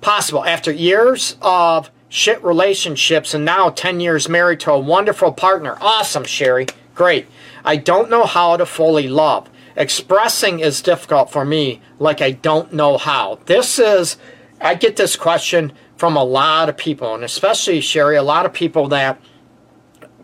possible. 0.00 0.44
After 0.44 0.72
years 0.72 1.36
of 1.42 1.90
shit 2.08 2.42
relationships 2.42 3.34
and 3.34 3.44
now 3.44 3.68
10 3.68 4.00
years 4.00 4.28
married 4.28 4.60
to 4.60 4.72
a 4.72 4.78
wonderful 4.78 5.32
partner. 5.32 5.76
Awesome 5.80 6.24
sherry. 6.24 6.66
Great 6.94 7.26
I 7.64 7.76
don't 7.76 8.10
know 8.10 8.24
how 8.24 8.56
to 8.56 8.66
fully 8.66 9.08
love. 9.08 9.48
Expressing 9.76 10.60
is 10.60 10.82
difficult 10.82 11.30
for 11.30 11.44
me, 11.44 11.80
like 11.98 12.20
I 12.20 12.32
don't 12.32 12.72
know 12.72 12.98
how. 12.98 13.38
This 13.46 13.78
is, 13.78 14.16
I 14.60 14.74
get 14.74 14.96
this 14.96 15.16
question 15.16 15.72
from 15.96 16.16
a 16.16 16.24
lot 16.24 16.68
of 16.68 16.76
people, 16.76 17.14
and 17.14 17.24
especially 17.24 17.80
Sherry, 17.80 18.16
a 18.16 18.22
lot 18.22 18.46
of 18.46 18.52
people 18.52 18.88
that 18.88 19.20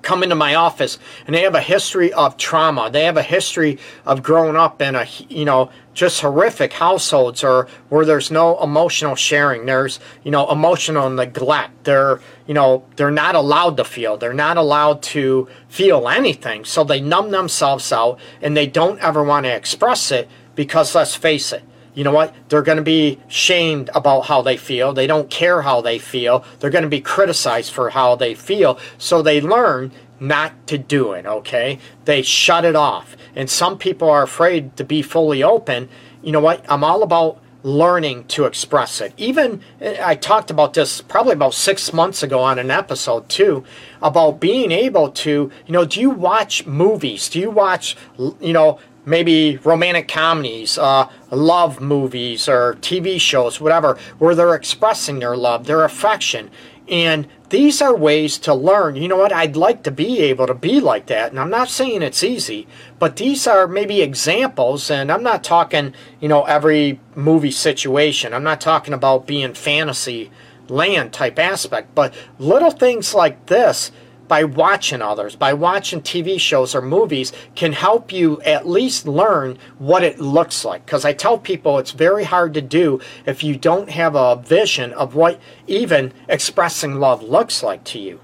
come 0.05 0.23
into 0.23 0.35
my 0.35 0.55
office 0.55 0.99
and 1.27 1.35
they 1.35 1.43
have 1.43 1.55
a 1.55 1.61
history 1.61 2.13
of 2.13 2.37
trauma. 2.37 2.91
They 2.91 3.05
have 3.05 3.17
a 3.17 3.23
history 3.23 3.79
of 4.05 4.23
growing 4.23 4.57
up 4.57 4.81
in 4.81 4.95
a, 4.95 5.07
you 5.29 5.45
know, 5.45 5.71
just 5.95 6.21
horrific 6.21 6.73
households 6.75 7.43
or 7.43 7.69
where 7.89 8.05
there's 8.05 8.31
no 8.31 8.63
emotional 8.63 9.15
sharing. 9.15 9.67
There's, 9.67 10.01
you 10.23 10.31
know, 10.31 10.51
emotional 10.51 11.09
neglect. 11.09 11.85
They're, 11.85 12.21
you 12.47 12.55
know, 12.55 12.85
they're 12.97 13.11
not 13.11 13.35
allowed 13.35 13.77
to 13.79 13.85
feel. 13.85 14.17
They're 14.17 14.33
not 14.33 14.57
allowed 14.57 15.03
to 15.15 15.49
feel 15.69 16.09
anything. 16.09 16.65
So 16.65 16.85
they 16.85 17.01
numb 17.01 17.31
themselves 17.31 17.93
out 17.93 18.19
and 18.43 18.57
they 18.57 18.67
don't 18.67 19.01
ever 19.01 19.23
want 19.23 19.47
to 19.47 19.55
express 19.55 20.11
it 20.11 20.29
because 20.55 20.95
let's 20.95 21.15
face 21.15 21.53
it, 21.53 21.63
you 21.95 22.05
know 22.05 22.13
what? 22.13 22.35
They're 22.49 22.63
going 22.63 22.79
to 22.79 22.83
be 22.83 23.21
shamed 23.29 23.91
about 23.95 24.23
how 24.23 24.43
they 24.43 24.57
feel. 24.57 24.93
They 24.93 25.07
don't 25.07 25.31
care 25.31 25.63
how 25.63 25.81
they 25.81 25.99
feel. 25.99 26.45
They're 26.59 26.71
going 26.71 26.83
to 26.83 26.89
be 26.89 27.01
criticized 27.01 27.73
for 27.73 27.91
how 27.91 28.17
they 28.17 28.35
feel. 28.35 28.79
So 28.99 29.23
they 29.23 29.41
learn 29.41 29.93
not 30.21 30.67
to 30.69 30.79
do 30.79 31.13
it, 31.13 31.27
okay? 31.27 31.79
They 32.05 32.23
shut 32.23 32.65
it 32.65 32.77
off. 32.77 33.17
And 33.37 33.49
some 33.49 33.79
people 33.79 34.09
are 34.11 34.23
afraid 34.23 34.77
to 34.77 34.85
be 34.85 35.03
fully 35.03 35.43
open. 35.43 35.89
You 36.23 36.33
know 36.33 36.41
what? 36.41 36.65
I'm 36.69 36.85
all 36.85 37.03
about 37.03 37.41
learning 37.63 38.25
to 38.25 38.45
express 38.45 39.01
it. 39.01 39.13
Even 39.17 39.61
eh, 39.81 39.97
I 40.01 40.15
talked 40.15 40.51
about 40.51 40.75
this 40.75 41.01
probably 41.01 41.33
about 41.33 41.55
six 41.55 41.93
months 41.93 42.23
ago 42.23 42.41
on 42.41 42.59
an 42.59 42.71
episode 42.71 43.29
too 43.29 43.65
about 44.03 44.39
being 44.39 44.71
able 44.71 45.11
to, 45.11 45.51
you 45.67 45.73
know, 45.73 45.87
do 45.87 46.01
you 46.01 46.11
watch 46.11 46.67
movies? 46.67 47.29
Do 47.31 47.41
you 47.41 47.51
watch, 47.51 47.97
you 48.19 48.53
know, 48.53 48.79
maybe 49.05 49.59
romantic 49.59 50.09
comedies, 50.09 50.79
uh, 50.79 51.09
love 51.31 51.81
movies, 51.81 52.49
or 52.49 52.75
TV 52.81 53.21
shows, 53.21 53.61
whatever, 53.61 53.99
where 54.19 54.35
they're 54.35 54.55
expressing 54.55 55.19
their 55.19 55.37
love, 55.37 55.67
their 55.67 55.85
affection. 55.85 56.51
And 56.89 57.29
these 57.49 57.81
are 57.81 57.97
ways 57.97 58.37
to 58.39 58.55
learn. 58.55 58.97
You 58.97 59.09
know 59.09 59.17
what? 59.17 59.33
I'd 59.33 59.57
like 59.57 59.83
to 59.85 59.91
be 59.91 60.21
able 60.21 60.47
to 60.47 60.55
be 60.55 60.81
like 60.81 61.07
that. 61.07 61.31
And 61.31 61.41
I'm 61.41 61.51
not 61.51 61.71
saying 61.71 62.03
it's 62.03 62.25
easy, 62.25 62.67
but 62.99 63.17
these 63.17 63.47
are 63.47 63.67
maybe 63.67 64.03
examples. 64.03 64.91
And 64.91 65.11
I'm 65.11 65.23
not 65.23 65.45
talking, 65.45 65.95
you 66.21 66.29
know, 66.29 66.45
every 66.45 67.01
movie 67.15 67.51
situation. 67.51 68.35
I'm 68.35 68.43
not 68.43 68.61
talking 68.61 68.93
about 68.93 69.27
being 69.27 69.55
fantasy 69.55 70.31
land 70.69 71.13
type 71.13 71.39
aspect, 71.39 71.95
but 71.95 72.13
little 72.39 72.71
things 72.71 73.15
like 73.15 73.47
this 73.47 73.93
by 74.29 74.45
watching 74.45 75.03
others, 75.03 75.37
by 75.37 75.53
watching 75.53 76.01
TV 76.01 76.39
shows 76.39 76.75
or 76.75 76.83
movies, 76.83 77.33
can 77.55 77.73
help 77.73 78.13
you 78.13 78.41
at 78.43 78.67
least 78.67 79.07
learn 79.07 79.59
what 79.79 80.03
it 80.03 80.19
looks 80.19 80.65
like. 80.65 80.85
Because 80.85 81.05
I 81.05 81.13
tell 81.13 81.39
people 81.39 81.79
it's 81.79 81.91
very 81.91 82.25
hard 82.25 82.55
to 82.55 82.63
do 82.63 83.01
if 83.27 83.45
you 83.45 83.57
don't 83.57 83.91
have 83.91 84.15
a 84.15 84.37
vision 84.37 84.93
of 84.93 85.15
what 85.15 85.41
even 85.67 86.13
expressing 86.29 86.97
love 86.97 87.23
looks 87.23 87.63
like 87.63 87.85
to 87.85 87.99
you. 87.99 88.21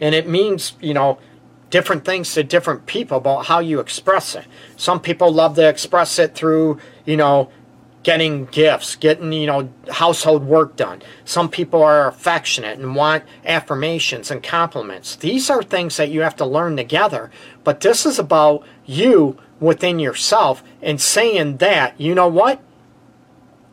And 0.00 0.14
it 0.14 0.28
means, 0.28 0.74
you 0.80 0.94
know, 0.94 1.18
different 1.70 2.04
things 2.04 2.32
to 2.34 2.44
different 2.44 2.86
people 2.86 3.18
about 3.18 3.46
how 3.46 3.58
you 3.58 3.80
express 3.80 4.34
it. 4.34 4.44
Some 4.76 5.00
people 5.00 5.32
love 5.32 5.56
to 5.56 5.68
express 5.68 6.18
it 6.18 6.34
through, 6.34 6.78
you 7.04 7.16
know, 7.16 7.50
getting 8.04 8.44
gifts, 8.46 8.94
getting, 8.96 9.32
you 9.32 9.46
know, 9.46 9.68
household 9.90 10.44
work 10.44 10.76
done. 10.76 11.02
Some 11.24 11.48
people 11.48 11.82
are 11.82 12.06
affectionate 12.06 12.78
and 12.78 12.94
want 12.94 13.24
affirmations 13.44 14.30
and 14.30 14.42
compliments. 14.42 15.16
These 15.16 15.50
are 15.50 15.62
things 15.62 15.96
that 15.96 16.10
you 16.10 16.20
have 16.20 16.36
to 16.36 16.46
learn 16.46 16.76
together. 16.76 17.30
But 17.64 17.80
this 17.80 18.06
is 18.06 18.18
about 18.18 18.64
you 18.84 19.38
within 19.58 19.98
yourself 19.98 20.62
and 20.82 21.00
saying 21.00 21.56
that, 21.56 21.98
you 21.98 22.14
know 22.14 22.28
what? 22.28 22.60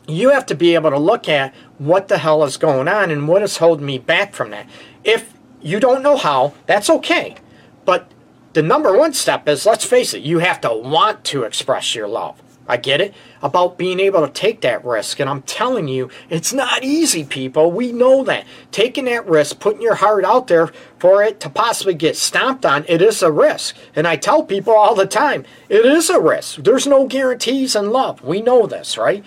You 0.07 0.29
have 0.29 0.45
to 0.47 0.55
be 0.55 0.75
able 0.75 0.89
to 0.91 0.97
look 0.97 1.27
at 1.27 1.53
what 1.77 2.07
the 2.07 2.17
hell 2.17 2.43
is 2.45 2.57
going 2.57 2.87
on 2.87 3.11
and 3.11 3.27
what 3.27 3.43
is 3.43 3.57
holding 3.57 3.85
me 3.85 3.97
back 3.97 4.33
from 4.33 4.51
that. 4.51 4.67
If 5.03 5.33
you 5.61 5.79
don't 5.79 6.01
know 6.01 6.15
how, 6.15 6.53
that's 6.65 6.89
okay. 6.89 7.35
But 7.83 8.09
the 8.53 8.61
number 8.61 8.97
one 8.97 9.13
step 9.13 9.47
is 9.49 9.65
let's 9.65 9.85
face 9.85 10.13
it, 10.13 10.21
you 10.21 10.39
have 10.39 10.61
to 10.61 10.73
want 10.73 11.25
to 11.25 11.43
express 11.43 11.95
your 11.95 12.07
love. 12.07 12.41
I 12.71 12.77
get 12.77 13.01
it 13.01 13.13
about 13.41 13.77
being 13.77 13.99
able 13.99 14.25
to 14.25 14.31
take 14.31 14.61
that 14.61 14.85
risk. 14.85 15.19
And 15.19 15.29
I'm 15.29 15.41
telling 15.41 15.89
you, 15.89 16.09
it's 16.29 16.53
not 16.53 16.85
easy, 16.85 17.25
people. 17.25 17.69
We 17.69 17.91
know 17.91 18.23
that. 18.23 18.45
Taking 18.71 19.05
that 19.05 19.27
risk, 19.27 19.59
putting 19.59 19.81
your 19.81 19.95
heart 19.95 20.23
out 20.23 20.47
there 20.47 20.71
for 20.97 21.21
it 21.21 21.41
to 21.41 21.49
possibly 21.49 21.93
get 21.93 22.15
stomped 22.15 22.65
on, 22.65 22.85
it 22.87 23.01
is 23.01 23.21
a 23.21 23.29
risk. 23.29 23.75
And 23.93 24.07
I 24.07 24.15
tell 24.15 24.43
people 24.43 24.73
all 24.73 24.95
the 24.95 25.05
time, 25.05 25.43
it 25.67 25.85
is 25.85 26.09
a 26.09 26.21
risk. 26.21 26.63
There's 26.63 26.87
no 26.87 27.07
guarantees 27.07 27.75
in 27.75 27.91
love. 27.91 28.23
We 28.23 28.41
know 28.41 28.67
this, 28.67 28.97
right? 28.97 29.25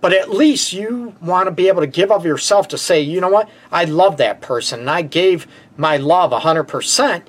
But 0.00 0.14
at 0.14 0.30
least 0.30 0.72
you 0.72 1.14
want 1.20 1.48
to 1.48 1.50
be 1.50 1.68
able 1.68 1.82
to 1.82 1.86
give 1.86 2.10
of 2.10 2.24
yourself 2.24 2.66
to 2.68 2.78
say, 2.78 3.02
you 3.02 3.20
know 3.20 3.28
what? 3.28 3.50
I 3.70 3.84
love 3.84 4.16
that 4.16 4.40
person 4.40 4.80
and 4.80 4.90
I 4.90 5.02
gave 5.02 5.46
my 5.76 5.98
love 5.98 6.30
100%. 6.30 7.22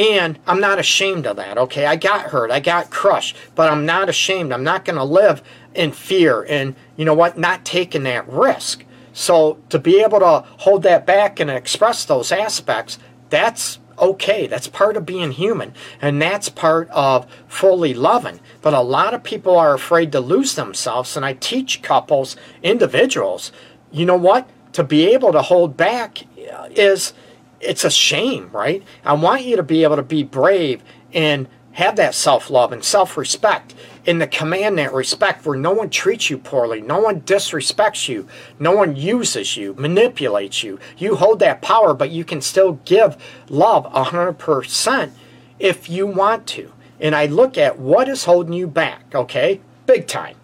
And 0.00 0.38
I'm 0.46 0.60
not 0.60 0.78
ashamed 0.78 1.26
of 1.26 1.36
that, 1.36 1.58
okay? 1.58 1.84
I 1.84 1.94
got 1.94 2.30
hurt, 2.30 2.50
I 2.50 2.58
got 2.58 2.88
crushed, 2.88 3.36
but 3.54 3.70
I'm 3.70 3.84
not 3.84 4.08
ashamed. 4.08 4.50
I'm 4.50 4.64
not 4.64 4.86
going 4.86 4.96
to 4.96 5.04
live 5.04 5.42
in 5.74 5.92
fear 5.92 6.42
and, 6.48 6.74
you 6.96 7.04
know 7.04 7.12
what, 7.12 7.36
not 7.36 7.66
taking 7.66 8.04
that 8.04 8.26
risk. 8.26 8.86
So 9.12 9.58
to 9.68 9.78
be 9.78 10.00
able 10.00 10.20
to 10.20 10.46
hold 10.60 10.84
that 10.84 11.04
back 11.04 11.38
and 11.38 11.50
express 11.50 12.06
those 12.06 12.32
aspects, 12.32 12.98
that's 13.28 13.78
okay. 13.98 14.46
That's 14.46 14.68
part 14.68 14.96
of 14.96 15.04
being 15.04 15.32
human. 15.32 15.74
And 16.00 16.22
that's 16.22 16.48
part 16.48 16.88
of 16.88 17.30
fully 17.46 17.92
loving. 17.92 18.40
But 18.62 18.72
a 18.72 18.80
lot 18.80 19.12
of 19.12 19.22
people 19.22 19.54
are 19.54 19.74
afraid 19.74 20.12
to 20.12 20.20
lose 20.20 20.54
themselves. 20.54 21.14
And 21.14 21.26
I 21.26 21.34
teach 21.34 21.82
couples, 21.82 22.36
individuals, 22.62 23.52
you 23.92 24.06
know 24.06 24.16
what? 24.16 24.48
To 24.72 24.82
be 24.82 25.12
able 25.12 25.32
to 25.32 25.42
hold 25.42 25.76
back 25.76 26.24
is 26.70 27.12
it's 27.60 27.84
a 27.84 27.90
shame, 27.90 28.50
right? 28.52 28.82
I 29.04 29.12
want 29.14 29.44
you 29.44 29.56
to 29.56 29.62
be 29.62 29.82
able 29.82 29.96
to 29.96 30.02
be 30.02 30.22
brave 30.22 30.82
and 31.12 31.48
have 31.72 31.96
that 31.96 32.14
self 32.14 32.50
love 32.50 32.72
and 32.72 32.82
self 32.82 33.16
respect 33.16 33.74
and 34.06 34.20
to 34.20 34.26
command 34.26 34.78
that 34.78 34.92
respect 34.92 35.44
where 35.44 35.58
no 35.58 35.72
one 35.72 35.90
treats 35.90 36.30
you 36.30 36.38
poorly, 36.38 36.80
no 36.80 36.98
one 36.98 37.20
disrespects 37.20 38.08
you, 38.08 38.26
no 38.58 38.72
one 38.72 38.96
uses 38.96 39.56
you, 39.56 39.74
manipulates 39.74 40.62
you. 40.62 40.78
You 40.96 41.16
hold 41.16 41.38
that 41.40 41.62
power, 41.62 41.94
but 41.94 42.10
you 42.10 42.24
can 42.24 42.40
still 42.40 42.74
give 42.84 43.16
love 43.48 43.84
100% 43.92 45.10
if 45.58 45.90
you 45.90 46.06
want 46.06 46.46
to. 46.48 46.72
And 46.98 47.14
I 47.14 47.26
look 47.26 47.56
at 47.58 47.78
what 47.78 48.08
is 48.08 48.24
holding 48.24 48.52
you 48.52 48.66
back, 48.66 49.14
okay? 49.14 49.60
Big 49.86 50.06
time. 50.06 50.36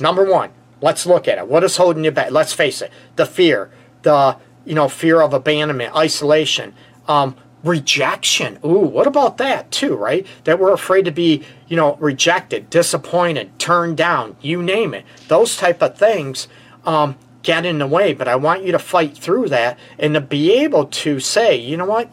Number 0.00 0.24
one, 0.24 0.50
let's 0.80 1.06
look 1.06 1.28
at 1.28 1.38
it. 1.38 1.48
What 1.48 1.64
is 1.64 1.76
holding 1.76 2.04
you 2.04 2.10
back? 2.10 2.30
Let's 2.30 2.52
face 2.52 2.82
it 2.82 2.90
the 3.16 3.26
fear, 3.26 3.70
the 4.02 4.36
you 4.68 4.74
know, 4.74 4.88
fear 4.88 5.22
of 5.22 5.32
abandonment, 5.32 5.96
isolation, 5.96 6.74
um, 7.08 7.34
rejection. 7.64 8.58
Ooh, 8.64 8.80
what 8.80 9.06
about 9.06 9.38
that 9.38 9.70
too, 9.70 9.96
right? 9.96 10.26
That 10.44 10.58
we're 10.58 10.72
afraid 10.72 11.06
to 11.06 11.10
be, 11.10 11.42
you 11.68 11.76
know, 11.76 11.96
rejected, 11.96 12.68
disappointed, 12.70 13.58
turned 13.58 13.96
down, 13.96 14.36
you 14.42 14.62
name 14.62 14.92
it. 14.92 15.04
Those 15.28 15.56
type 15.56 15.82
of 15.82 15.96
things 15.96 16.48
um, 16.84 17.16
get 17.42 17.64
in 17.64 17.78
the 17.78 17.86
way. 17.86 18.12
But 18.12 18.28
I 18.28 18.36
want 18.36 18.62
you 18.64 18.72
to 18.72 18.78
fight 18.78 19.16
through 19.16 19.48
that 19.48 19.78
and 19.98 20.14
to 20.14 20.20
be 20.20 20.52
able 20.52 20.84
to 20.86 21.18
say, 21.18 21.56
you 21.56 21.76
know 21.76 21.86
what, 21.86 22.10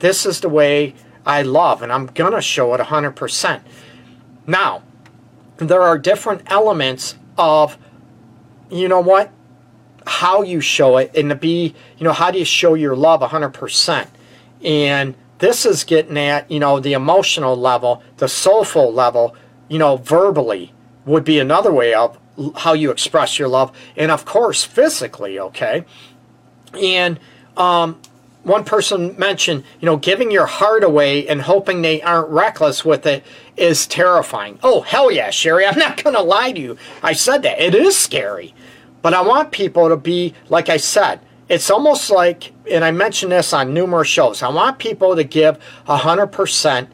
this 0.00 0.26
is 0.26 0.40
the 0.40 0.48
way 0.48 0.94
I 1.24 1.40
love, 1.40 1.80
and 1.80 1.90
I'm 1.90 2.06
gonna 2.06 2.42
show 2.42 2.74
it 2.74 2.80
100%. 2.80 3.62
Now, 4.46 4.82
there 5.56 5.80
are 5.80 5.96
different 5.96 6.42
elements 6.46 7.16
of, 7.38 7.78
you 8.70 8.88
know 8.88 9.00
what, 9.00 9.30
how 10.06 10.42
you 10.42 10.60
show 10.60 10.96
it, 10.98 11.12
and 11.16 11.30
to 11.30 11.36
be, 11.36 11.74
you 11.98 12.04
know, 12.04 12.12
how 12.12 12.30
do 12.30 12.38
you 12.38 12.44
show 12.44 12.74
your 12.74 12.96
love 12.96 13.20
100%? 13.20 14.08
And 14.64 15.14
this 15.38 15.66
is 15.66 15.84
getting 15.84 16.18
at, 16.18 16.50
you 16.50 16.58
know, 16.60 16.80
the 16.80 16.92
emotional 16.92 17.56
level, 17.56 18.02
the 18.18 18.28
soulful 18.28 18.92
level, 18.92 19.36
you 19.68 19.78
know, 19.78 19.96
verbally 19.96 20.72
would 21.04 21.24
be 21.24 21.38
another 21.38 21.72
way 21.72 21.94
of 21.94 22.18
how 22.56 22.72
you 22.72 22.90
express 22.90 23.38
your 23.38 23.48
love. 23.48 23.76
And 23.96 24.10
of 24.10 24.24
course, 24.24 24.64
physically, 24.64 25.38
okay? 25.38 25.84
And 26.80 27.20
um, 27.56 28.00
one 28.42 28.64
person 28.64 29.18
mentioned, 29.18 29.64
you 29.80 29.86
know, 29.86 29.96
giving 29.96 30.30
your 30.30 30.46
heart 30.46 30.84
away 30.84 31.26
and 31.26 31.42
hoping 31.42 31.82
they 31.82 32.02
aren't 32.02 32.28
reckless 32.28 32.84
with 32.84 33.06
it 33.06 33.24
is 33.56 33.86
terrifying. 33.86 34.58
Oh, 34.62 34.82
hell 34.82 35.10
yeah, 35.10 35.30
Sherry. 35.30 35.66
I'm 35.66 35.78
not 35.78 36.02
going 36.02 36.14
to 36.14 36.22
lie 36.22 36.52
to 36.52 36.60
you. 36.60 36.78
I 37.02 37.12
said 37.12 37.42
that. 37.42 37.60
It 37.60 37.74
is 37.74 37.96
scary. 37.96 38.54
But 39.04 39.12
I 39.12 39.20
want 39.20 39.52
people 39.52 39.90
to 39.90 39.98
be, 39.98 40.32
like 40.48 40.70
I 40.70 40.78
said, 40.78 41.20
it's 41.50 41.70
almost 41.70 42.10
like, 42.10 42.54
and 42.70 42.82
I 42.82 42.90
mentioned 42.90 43.32
this 43.32 43.52
on 43.52 43.74
numerous 43.74 44.08
shows, 44.08 44.42
I 44.42 44.48
want 44.48 44.78
people 44.78 45.14
to 45.14 45.22
give 45.22 45.58
100% 45.86 46.88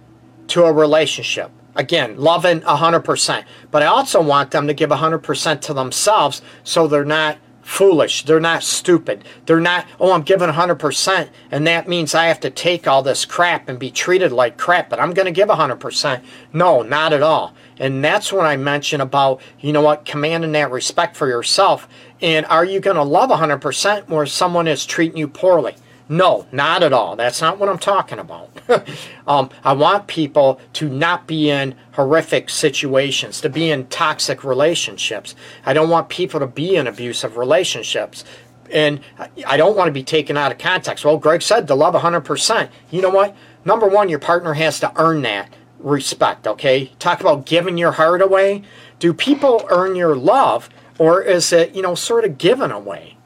to 0.48 0.64
a 0.64 0.72
relationship. 0.72 1.52
Again, 1.76 2.16
loving 2.18 2.62
100%. 2.62 3.44
But 3.70 3.84
I 3.84 3.86
also 3.86 4.20
want 4.20 4.50
them 4.50 4.66
to 4.66 4.74
give 4.74 4.90
100% 4.90 5.60
to 5.60 5.72
themselves 5.72 6.42
so 6.64 6.88
they're 6.88 7.04
not 7.04 7.38
foolish. 7.62 8.24
They're 8.24 8.40
not 8.40 8.64
stupid. 8.64 9.24
They're 9.46 9.60
not, 9.60 9.86
oh, 10.00 10.10
I'm 10.10 10.22
giving 10.22 10.48
100%, 10.48 11.28
and 11.52 11.66
that 11.68 11.86
means 11.86 12.16
I 12.16 12.26
have 12.26 12.40
to 12.40 12.50
take 12.50 12.88
all 12.88 13.04
this 13.04 13.24
crap 13.24 13.68
and 13.68 13.78
be 13.78 13.92
treated 13.92 14.32
like 14.32 14.58
crap, 14.58 14.90
but 14.90 14.98
I'm 14.98 15.14
going 15.14 15.26
to 15.26 15.32
give 15.32 15.48
100%. 15.48 16.24
No, 16.52 16.82
not 16.82 17.12
at 17.12 17.22
all. 17.22 17.54
And 17.80 18.04
that's 18.04 18.30
when 18.30 18.44
I 18.44 18.56
mention 18.56 19.00
about, 19.00 19.40
you 19.58 19.72
know 19.72 19.80
what, 19.80 20.04
commanding 20.04 20.52
that 20.52 20.70
respect 20.70 21.16
for 21.16 21.26
yourself. 21.26 21.88
And 22.20 22.44
are 22.46 22.64
you 22.64 22.78
going 22.78 22.96
to 22.96 23.02
love 23.02 23.30
100% 23.30 24.08
where 24.08 24.26
someone 24.26 24.68
is 24.68 24.84
treating 24.84 25.16
you 25.16 25.26
poorly? 25.26 25.74
No, 26.06 26.46
not 26.52 26.82
at 26.82 26.92
all. 26.92 27.16
That's 27.16 27.40
not 27.40 27.58
what 27.58 27.68
I'm 27.68 27.78
talking 27.78 28.18
about. 28.18 28.50
um, 29.26 29.48
I 29.64 29.72
want 29.72 30.08
people 30.08 30.60
to 30.74 30.88
not 30.88 31.26
be 31.26 31.48
in 31.48 31.74
horrific 31.92 32.50
situations, 32.50 33.40
to 33.40 33.48
be 33.48 33.70
in 33.70 33.86
toxic 33.86 34.44
relationships. 34.44 35.34
I 35.64 35.72
don't 35.72 35.88
want 35.88 36.08
people 36.08 36.38
to 36.40 36.46
be 36.46 36.76
in 36.76 36.86
abusive 36.86 37.36
relationships. 37.36 38.24
And 38.70 39.00
I 39.46 39.56
don't 39.56 39.76
want 39.76 39.88
to 39.88 39.92
be 39.92 40.04
taken 40.04 40.36
out 40.36 40.52
of 40.52 40.58
context. 40.58 41.04
Well, 41.04 41.16
Greg 41.16 41.42
said 41.42 41.66
to 41.68 41.74
love 41.74 41.94
100%. 41.94 42.68
You 42.90 43.02
know 43.02 43.10
what? 43.10 43.34
Number 43.64 43.88
one, 43.88 44.08
your 44.08 44.18
partner 44.18 44.54
has 44.54 44.80
to 44.80 44.92
earn 44.96 45.22
that 45.22 45.48
respect, 45.82 46.46
okay? 46.46 46.92
Talk 46.98 47.20
about 47.20 47.46
giving 47.46 47.78
your 47.78 47.92
heart 47.92 48.22
away. 48.22 48.62
Do 48.98 49.12
people 49.12 49.66
earn 49.70 49.96
your 49.96 50.14
love 50.14 50.68
or 50.98 51.22
is 51.22 51.52
it, 51.52 51.74
you 51.74 51.82
know, 51.82 51.94
sort 51.94 52.24
of 52.24 52.38
given 52.38 52.70
away? 52.70 53.16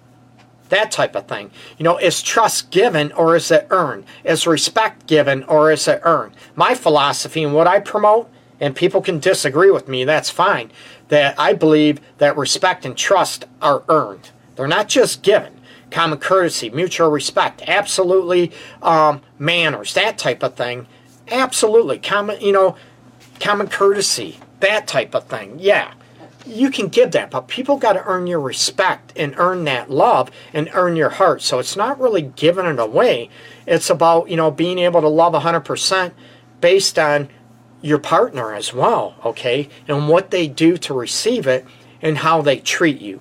that 0.75 0.91
type 0.91 1.15
of 1.15 1.27
thing. 1.27 1.51
You 1.79 1.85
know, 1.85 1.99
is 1.99 2.23
trust 2.23 2.71
given 2.71 3.13
or 3.13 3.37
is 3.37 3.51
it 3.51 3.67
earned? 3.71 4.05
Is 4.25 4.47
respect 4.47 5.07
given 5.07 5.45
or 5.45 5.71
is 5.71 5.87
it 5.89 6.01
earned? 6.05 6.35
My 6.55 6.75
philosophy 6.75 7.43
and 7.45 7.55
what 7.55 7.67
I 7.67 7.81
promote, 7.81 8.31
and 8.61 8.75
people 8.75 9.01
can 9.01 9.19
disagree 9.19 9.71
with 9.71 9.89
me, 9.89 10.05
that's 10.05 10.31
fine, 10.31 10.71
that 11.09 11.39
I 11.39 11.53
believe 11.53 12.01
that 12.19 12.37
respect 12.37 12.85
and 12.85 12.97
trust 12.97 13.45
are 13.63 13.85
earned. 13.89 14.31
They're 14.57 14.67
not 14.67 14.89
just 14.89 15.23
given. 15.23 15.61
Common 15.91 16.19
courtesy, 16.19 16.71
mutual 16.71 17.11
respect, 17.11 17.63
absolutely 17.69 18.51
um, 18.83 19.21
manners, 19.39 19.95
that 19.95 20.19
type 20.19 20.43
of 20.43 20.55
thing. 20.55 20.87
Absolutely. 21.29 21.99
Common, 21.99 22.41
you 22.41 22.53
know, 22.53 22.77
common 23.41 23.69
courtesy, 23.69 24.39
that 24.61 24.87
type 24.87 25.15
of 25.15 25.27
thing. 25.27 25.57
Yeah 25.59 25.95
you 26.47 26.71
can 26.71 26.89
give 26.89 27.13
that, 27.13 27.31
but 27.31 27.49
people 27.49 27.77
got 27.77 27.95
to 27.95 28.05
earn 28.05 28.27
your 28.27 28.41
respect 28.41 29.13
and 29.17 29.35
earn 29.39 29.65
that 29.65 29.91
love 29.91 30.31
and 30.53 30.69
earn 30.75 30.97
your 30.97 31.09
heart. 31.09 31.43
So 31.43 31.59
it's 31.59 31.77
not 31.77 31.99
really 31.99 32.23
giving 32.23 32.67
it 32.67 32.79
away. 32.79 33.31
It's 33.67 33.89
about, 33.89 34.29
you 34.29 34.37
know, 34.37 34.51
being 34.51 34.79
able 34.79 35.01
to 35.01 35.09
love 35.09 35.33
100% 35.33 36.13
based 36.61 36.99
on 36.99 37.29
your 37.81 37.99
partner 37.99 38.55
as 38.55 38.73
well, 38.73 39.15
okay? 39.25 39.69
And 39.89 40.09
what 40.09 40.31
they 40.31 40.47
do 40.49 40.77
to 40.79 40.95
receive 40.95 41.47
it 41.47 41.67
and 42.03 42.19
how 42.19 42.43
they 42.43 42.59
treat 42.59 43.01
you. 43.01 43.21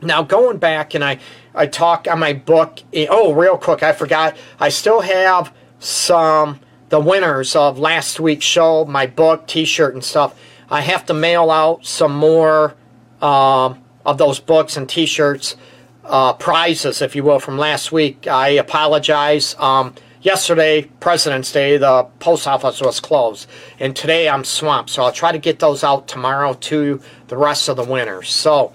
Now, 0.00 0.22
going 0.22 0.58
back, 0.58 0.94
and 0.94 1.04
I, 1.04 1.18
I 1.54 1.66
talk 1.66 2.06
on 2.08 2.20
my 2.20 2.32
book. 2.32 2.80
Eh, 2.92 3.06
oh, 3.10 3.32
real 3.32 3.58
quick, 3.58 3.82
I 3.82 3.92
forgot. 3.92 4.36
I 4.60 4.68
still 4.68 5.00
have 5.00 5.52
some, 5.80 6.60
the 6.88 7.00
winners 7.00 7.54
of 7.54 7.78
last 7.78 8.18
week's 8.18 8.46
show, 8.46 8.84
my 8.84 9.06
book, 9.06 9.46
t 9.46 9.64
shirt, 9.64 9.94
and 9.94 10.04
stuff 10.04 10.34
I 10.70 10.82
have 10.82 11.06
to 11.06 11.14
mail 11.14 11.50
out 11.50 11.86
some 11.86 12.14
more 12.14 12.74
um, 13.22 13.82
of 14.04 14.18
those 14.18 14.38
books 14.38 14.76
and 14.76 14.88
T-shirts, 14.88 15.56
uh, 16.04 16.34
prizes, 16.34 17.00
if 17.00 17.16
you 17.16 17.24
will, 17.24 17.38
from 17.38 17.58
last 17.58 17.90
week. 17.90 18.26
I 18.26 18.50
apologize. 18.50 19.56
Um, 19.58 19.94
yesterday, 20.20 20.82
President's 21.00 21.52
Day, 21.52 21.78
the 21.78 22.04
post 22.18 22.46
office 22.46 22.80
was 22.80 23.00
closed, 23.00 23.48
and 23.78 23.96
today 23.96 24.28
I'm 24.28 24.44
swamped. 24.44 24.90
So 24.90 25.04
I'll 25.04 25.12
try 25.12 25.32
to 25.32 25.38
get 25.38 25.58
those 25.58 25.82
out 25.82 26.06
tomorrow 26.06 26.52
to 26.54 27.00
the 27.28 27.36
rest 27.36 27.68
of 27.68 27.76
the 27.76 27.84
winners. 27.84 28.28
So, 28.28 28.74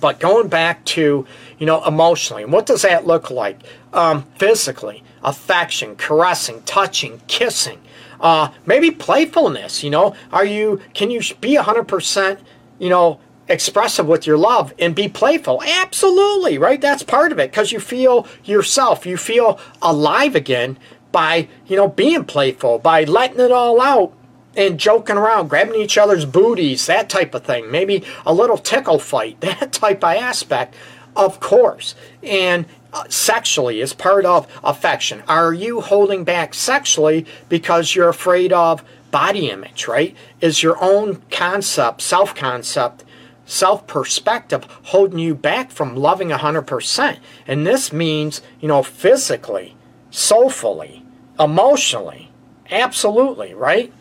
but 0.00 0.18
going 0.20 0.48
back 0.48 0.84
to 0.86 1.26
you 1.58 1.66
know 1.66 1.84
emotionally, 1.84 2.46
what 2.46 2.66
does 2.66 2.82
that 2.82 3.06
look 3.06 3.30
like? 3.30 3.60
Um, 3.92 4.24
physically, 4.36 5.04
affection, 5.24 5.96
caressing, 5.96 6.62
touching, 6.62 7.20
kissing. 7.26 7.80
Uh, 8.20 8.50
maybe 8.64 8.90
playfulness, 8.90 9.82
you 9.82 9.90
know. 9.90 10.14
Are 10.32 10.44
you, 10.44 10.80
can 10.92 11.10
you 11.10 11.20
be 11.40 11.56
100%, 11.56 12.38
you 12.78 12.88
know, 12.88 13.20
expressive 13.48 14.06
with 14.06 14.26
your 14.26 14.38
love 14.38 14.72
and 14.78 14.94
be 14.94 15.08
playful? 15.08 15.62
Absolutely, 15.62 16.58
right? 16.58 16.80
That's 16.80 17.02
part 17.02 17.32
of 17.32 17.38
it 17.38 17.50
because 17.50 17.72
you 17.72 17.80
feel 17.80 18.26
yourself, 18.44 19.06
you 19.06 19.16
feel 19.16 19.58
alive 19.82 20.34
again 20.34 20.78
by, 21.12 21.48
you 21.66 21.76
know, 21.76 21.88
being 21.88 22.24
playful, 22.24 22.78
by 22.78 23.04
letting 23.04 23.40
it 23.40 23.52
all 23.52 23.80
out 23.80 24.12
and 24.56 24.78
joking 24.78 25.16
around, 25.16 25.48
grabbing 25.48 25.80
each 25.80 25.98
other's 25.98 26.24
booties, 26.24 26.86
that 26.86 27.08
type 27.08 27.34
of 27.34 27.44
thing. 27.44 27.70
Maybe 27.70 28.04
a 28.24 28.32
little 28.32 28.58
tickle 28.58 28.98
fight, 28.98 29.40
that 29.40 29.72
type 29.72 30.04
of 30.04 30.14
aspect, 30.14 30.74
of 31.16 31.40
course. 31.40 31.94
And 32.22 32.66
uh, 32.94 33.04
sexually 33.08 33.80
is 33.80 33.92
part 33.92 34.24
of 34.24 34.46
affection? 34.62 35.22
Are 35.26 35.52
you 35.52 35.80
holding 35.80 36.22
back 36.22 36.54
sexually 36.54 37.26
because 37.48 37.94
you're 37.94 38.08
afraid 38.08 38.52
of 38.52 38.84
body 39.10 39.50
image, 39.50 39.88
right? 39.88 40.16
Is 40.40 40.62
your 40.62 40.80
own 40.82 41.22
concept, 41.30 42.02
self 42.02 42.34
concept, 42.34 43.04
self 43.46 43.86
perspective 43.86 44.64
holding 44.84 45.18
you 45.18 45.34
back 45.34 45.72
from 45.72 45.96
loving 45.96 46.28
100%? 46.28 47.18
And 47.46 47.66
this 47.66 47.92
means, 47.92 48.42
you 48.60 48.68
know, 48.68 48.82
physically, 48.82 49.76
soulfully, 50.10 51.04
emotionally. 51.38 52.30
Absolutely, 52.70 53.54
right? 53.54 53.92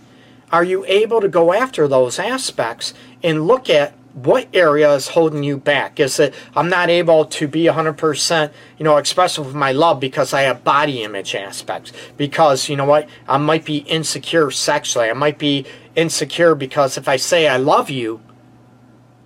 Are 0.51 0.63
you 0.63 0.85
able 0.87 1.19
to 1.19 1.27
go 1.27 1.51
after 1.51 1.87
those 1.87 2.19
aspects 2.19 2.93
and 3.23 3.47
look 3.47 3.71
at 3.71 3.93
what 4.13 4.47
area 4.53 4.93
is 4.93 5.09
holding 5.09 5.43
you 5.43 5.57
back? 5.57 5.99
Is 5.99 6.19
it 6.19 6.33
I'm 6.55 6.69
not 6.69 6.89
able 6.89 7.25
to 7.25 7.47
be 7.47 7.63
100%, 7.63 8.51
you 8.77 8.83
know, 8.83 8.97
expressive 8.97 9.47
of 9.47 9.55
my 9.55 9.71
love 9.71 9.99
because 9.99 10.33
I 10.33 10.41
have 10.43 10.63
body 10.63 11.03
image 11.03 11.33
aspects? 11.33 11.91
Because, 12.15 12.69
you 12.69 12.75
know 12.75 12.85
what, 12.85 13.09
I 13.27 13.37
might 13.37 13.65
be 13.65 13.77
insecure 13.77 14.51
sexually. 14.51 15.09
I 15.09 15.13
might 15.13 15.39
be 15.39 15.65
insecure 15.95 16.53
because 16.55 16.97
if 16.97 17.07
I 17.07 17.15
say 17.15 17.47
I 17.47 17.57
love 17.57 17.89
you, 17.89 18.21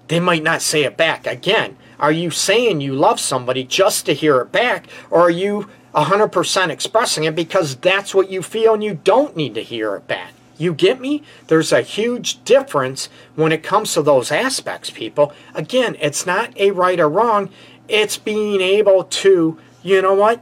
they 0.07 0.21
might 0.21 0.43
not 0.43 0.61
say 0.61 0.83
it 0.83 0.95
back. 0.95 1.27
Again, 1.27 1.77
are 1.99 2.11
you 2.11 2.29
saying 2.29 2.79
you 2.79 2.93
love 2.93 3.19
somebody 3.19 3.63
just 3.65 4.05
to 4.05 4.13
hear 4.13 4.39
it 4.39 4.51
back, 4.51 4.87
or 5.09 5.21
are 5.21 5.29
you 5.29 5.67
100% 5.93 6.69
expressing 6.69 7.25
it 7.25 7.35
because 7.35 7.75
that's 7.75 8.15
what 8.15 8.29
you 8.29 8.41
feel 8.41 8.75
and 8.75 8.83
you 8.83 8.93
don't 9.03 9.35
need 9.35 9.55
to 9.55 9.63
hear 9.63 9.95
it 9.95 10.07
back? 10.07 10.31
You 10.57 10.73
get 10.73 10.99
me? 10.99 11.23
There's 11.47 11.71
a 11.71 11.81
huge 11.81 12.43
difference 12.43 13.09
when 13.35 13.51
it 13.51 13.63
comes 13.63 13.93
to 13.93 14.01
those 14.01 14.31
aspects, 14.31 14.89
people. 14.89 15.33
Again, 15.53 15.95
it's 15.99 16.25
not 16.25 16.57
a 16.57 16.71
right 16.71 16.99
or 16.99 17.09
wrong, 17.09 17.49
it's 17.87 18.17
being 18.17 18.61
able 18.61 19.05
to, 19.05 19.57
you 19.83 20.01
know 20.01 20.13
what? 20.13 20.41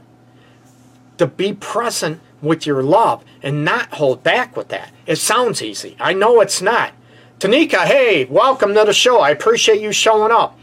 To 1.18 1.26
be 1.26 1.52
present 1.52 2.20
with 2.42 2.66
your 2.66 2.82
love 2.82 3.24
and 3.42 3.64
not 3.64 3.94
hold 3.94 4.22
back 4.22 4.56
with 4.56 4.68
that. 4.68 4.92
It 5.06 5.16
sounds 5.16 5.62
easy. 5.62 5.96
I 6.00 6.12
know 6.12 6.40
it's 6.40 6.60
not. 6.60 6.92
Tanika, 7.38 7.84
hey, 7.84 8.24
welcome 8.24 8.74
to 8.74 8.84
the 8.84 8.92
show. 8.92 9.20
I 9.20 9.30
appreciate 9.30 9.80
you 9.80 9.92
showing 9.92 10.32
up. 10.32 10.58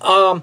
Um, 0.00 0.42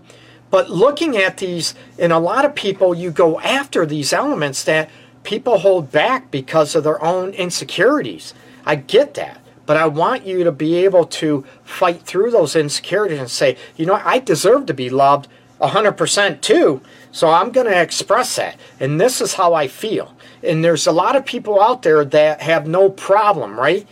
but 0.49 0.69
looking 0.69 1.17
at 1.17 1.37
these, 1.37 1.75
in 1.97 2.11
a 2.11 2.19
lot 2.19 2.45
of 2.45 2.55
people, 2.55 2.93
you 2.93 3.11
go 3.11 3.39
after 3.39 3.85
these 3.85 4.13
elements 4.13 4.63
that 4.63 4.89
people 5.23 5.59
hold 5.59 5.91
back 5.91 6.31
because 6.31 6.75
of 6.75 6.83
their 6.83 7.03
own 7.03 7.31
insecurities. 7.31 8.33
I 8.65 8.75
get 8.75 9.13
that. 9.15 9.39
But 9.65 9.77
I 9.77 9.87
want 9.87 10.25
you 10.25 10.43
to 10.43 10.51
be 10.51 10.75
able 10.83 11.05
to 11.05 11.45
fight 11.63 12.01
through 12.01 12.31
those 12.31 12.55
insecurities 12.55 13.19
and 13.19 13.31
say, 13.31 13.57
you 13.77 13.85
know, 13.85 14.01
I 14.03 14.19
deserve 14.19 14.65
to 14.65 14.73
be 14.73 14.89
loved 14.89 15.29
100% 15.61 16.41
too. 16.41 16.81
So 17.11 17.29
I'm 17.29 17.51
going 17.51 17.67
to 17.67 17.81
express 17.81 18.35
that. 18.35 18.57
And 18.79 18.99
this 18.99 19.21
is 19.21 19.35
how 19.35 19.53
I 19.53 19.67
feel. 19.67 20.13
And 20.43 20.63
there's 20.63 20.87
a 20.87 20.91
lot 20.91 21.15
of 21.15 21.25
people 21.25 21.61
out 21.61 21.83
there 21.83 22.03
that 22.03 22.41
have 22.41 22.67
no 22.67 22.89
problem, 22.89 23.57
right? 23.57 23.87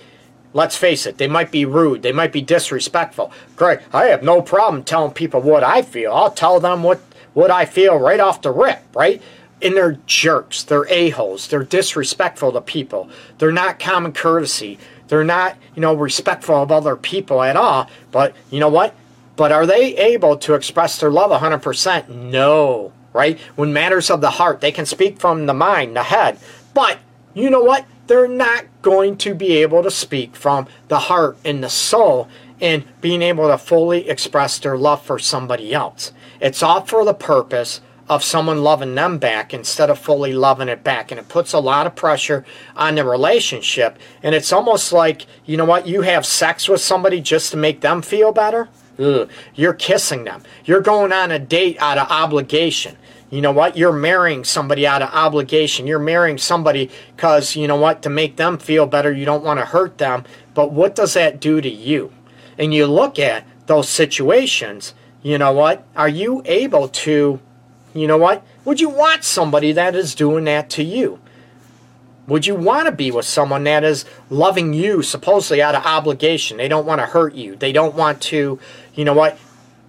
Let's 0.54 0.76
face 0.76 1.06
it, 1.06 1.17
they 1.17 1.30
might 1.30 1.50
be 1.50 1.63
rude, 1.63 2.02
they 2.02 2.12
might 2.12 2.34
be 2.34 2.41
disrespectful. 2.41 3.32
Greg, 3.56 3.82
I 3.94 4.06
have 4.06 4.22
no 4.22 4.41
problem 4.41 4.84
telling 4.84 5.13
people 5.13 5.41
what 5.41 5.63
I 5.63 5.82
feel. 5.82 6.12
I'll 6.12 6.32
tell 6.32 6.60
them 6.60 6.84
what, 6.84 7.00
what 7.34 7.50
I 7.50 7.63
feel 7.63 7.98
right 7.98 8.20
off 8.20 8.41
the 8.41 8.52
rip, 8.52 8.84
right? 8.94 9.22
And 9.62 9.76
they're 9.76 10.00
jerks, 10.08 10.63
they're 10.63 10.88
a-holes, 10.89 11.47
they're 11.47 11.63
disrespectful 11.63 12.52
to 12.54 12.62
people, 12.62 13.10
they're 13.38 13.52
not 13.52 13.80
common 13.80 14.12
courtesy, 14.12 14.80
they're 15.08 15.24
not, 15.24 15.58
you 15.76 15.82
know, 15.82 15.93
respectful 15.93 16.56
of 16.56 16.71
other 16.71 16.95
people 16.95 17.43
at 17.43 17.56
all. 17.56 17.89
But 18.12 18.36
you 18.50 18.60
know 18.60 18.69
what? 18.69 18.95
But 19.36 19.52
are 19.52 19.65
they 19.65 19.95
able 19.97 20.38
to 20.38 20.54
express 20.54 21.00
their 21.00 21.12
love 21.12 21.32
100%? 21.32 22.10
No, 22.10 22.93
right? 23.13 23.39
When 23.56 23.74
matters 23.74 24.10
of 24.10 24.21
the 24.21 24.32
heart, 24.32 24.62
they 24.62 24.71
can 24.71 24.86
speak 24.86 25.19
from 25.19 25.45
the 25.45 25.54
mind, 25.54 25.95
the 25.95 26.04
head. 26.04 26.39
But 26.74 27.00
you 27.34 27.50
know 27.50 27.62
what? 27.62 27.86
They're 28.08 28.28
not 28.28 28.65
going 28.82 29.17
to 29.17 29.34
be 29.34 29.58
able 29.58 29.84
to 29.84 29.91
speak 29.91 30.36
from 30.36 30.67
the 30.88 31.00
heart 31.00 31.38
and 31.45 31.63
the 31.63 31.69
soul 31.69 32.28
and 32.60 32.84
being 33.02 33.21
able 33.21 33.47
to 33.47 33.58
fully 33.58 34.10
express 34.10 34.60
their 34.60 34.78
love 34.78 35.02
for 35.02 35.17
somebody 35.17 35.74
else. 35.74 36.13
It's 36.39 36.62
all 36.62 36.82
for 36.82 37.04
the 37.06 37.13
purpose 37.13 37.82
of 38.12 38.26
someone 38.26 38.62
loving 38.62 38.93
them 38.93 39.17
back 39.17 39.54
instead 39.54 39.89
of 39.89 39.97
fully 39.97 40.34
loving 40.34 40.67
it 40.67 40.84
back. 40.84 41.12
And 41.12 41.19
it 41.19 41.30
puts 41.30 41.54
a 41.54 41.60
lot 41.60 41.88
of 41.88 41.95
pressure 41.95 42.43
on 42.76 42.95
the 42.95 43.06
relationship. 43.06 43.97
And 44.21 44.36
it's 44.36 44.52
almost 44.52 44.91
like, 44.91 45.26
you 45.45 45.56
know 45.56 45.63
what, 45.63 45.88
you 45.88 46.02
have 46.02 46.26
sex 46.26 46.67
with 46.67 46.82
somebody 46.82 47.21
just 47.21 47.52
to 47.52 47.58
make 47.58 47.80
them 47.80 48.02
feel 48.02 48.34
better. 48.34 48.67
Ugh. 49.00 49.30
You're 49.56 49.74
kissing 49.74 50.26
them. 50.26 50.43
You're 50.65 50.82
going 50.82 51.13
on 51.13 51.32
a 51.32 51.39
date 51.39 51.78
out 51.80 51.97
of 51.97 52.12
obligation. 52.12 52.97
You 53.30 53.39
know 53.39 53.54
what? 53.54 53.78
You're 53.78 53.93
marrying 53.93 54.43
somebody 54.43 54.86
out 54.86 55.02
of 55.02 55.10
obligation. 55.13 55.88
You're 55.88 55.97
marrying 55.97 56.38
somebody 56.38 56.91
because, 57.15 57.56
you 57.56 57.65
know 57.65 57.78
what, 57.78 58.02
to 58.02 58.10
make 58.10 58.36
them 58.36 58.58
feel 58.58 58.88
better, 58.88 59.13
you 59.13 59.24
don't 59.24 59.45
want 59.45 59.62
to 59.62 59.65
hurt 59.65 60.00
them. 60.00 60.26
But 60.54 60.74
what 60.74 60.95
does 60.95 61.13
that 61.13 61.39
do 61.39 61.62
to 61.62 61.69
you? 61.69 62.12
And 62.58 62.74
you 62.74 62.88
look 62.88 63.19
at 63.19 63.47
those 63.67 63.88
situations, 63.88 64.93
you 65.24 65.38
know 65.38 65.54
what? 65.54 65.88
Are 65.95 66.10
you 66.10 66.41
able 66.43 66.89
to, 66.89 67.39
you 67.93 68.08
know 68.08 68.17
what? 68.17 68.43
Would 68.65 68.80
you 68.80 68.89
want 68.89 69.23
somebody 69.23 69.71
that 69.73 69.95
is 69.95 70.15
doing 70.15 70.45
that 70.45 70.69
to 70.71 70.84
you? 70.84 71.19
Would 72.27 72.45
you 72.45 72.56
want 72.56 72.86
to 72.86 72.91
be 72.91 73.12
with 73.12 73.25
someone 73.25 73.63
that 73.65 73.84
is 73.84 74.06
loving 74.30 74.73
you 74.73 75.01
supposedly 75.01 75.62
out 75.62 75.75
of 75.75 75.86
obligation? 75.86 76.58
They 76.58 76.67
don't 76.67 76.86
want 76.86 77.01
to 77.01 77.08
hurt 77.08 77.34
you. 77.34 77.56
They 77.56 77.71
don't 77.71 77.95
want 77.95 78.21
to, 78.23 78.60
you 78.93 79.06
know 79.06 79.13
what, 79.13 79.38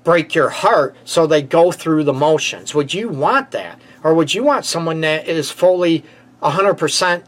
break 0.03 0.35
your 0.35 0.49
heart, 0.49 0.97
so 1.05 1.27
they 1.27 1.43
go 1.43 1.71
through 1.71 2.05
the 2.05 2.13
motions. 2.13 2.75
Would 2.75 2.95
you 2.95 3.09
want 3.09 3.53
that? 3.53 3.79
Or 4.03 4.15
would 4.15 4.35
you 4.35 4.43
want 4.43 4.65
someone 4.65 5.01
that 5.03 5.29
is 5.29 5.51
fully 5.51 6.05
100% 6.43 7.23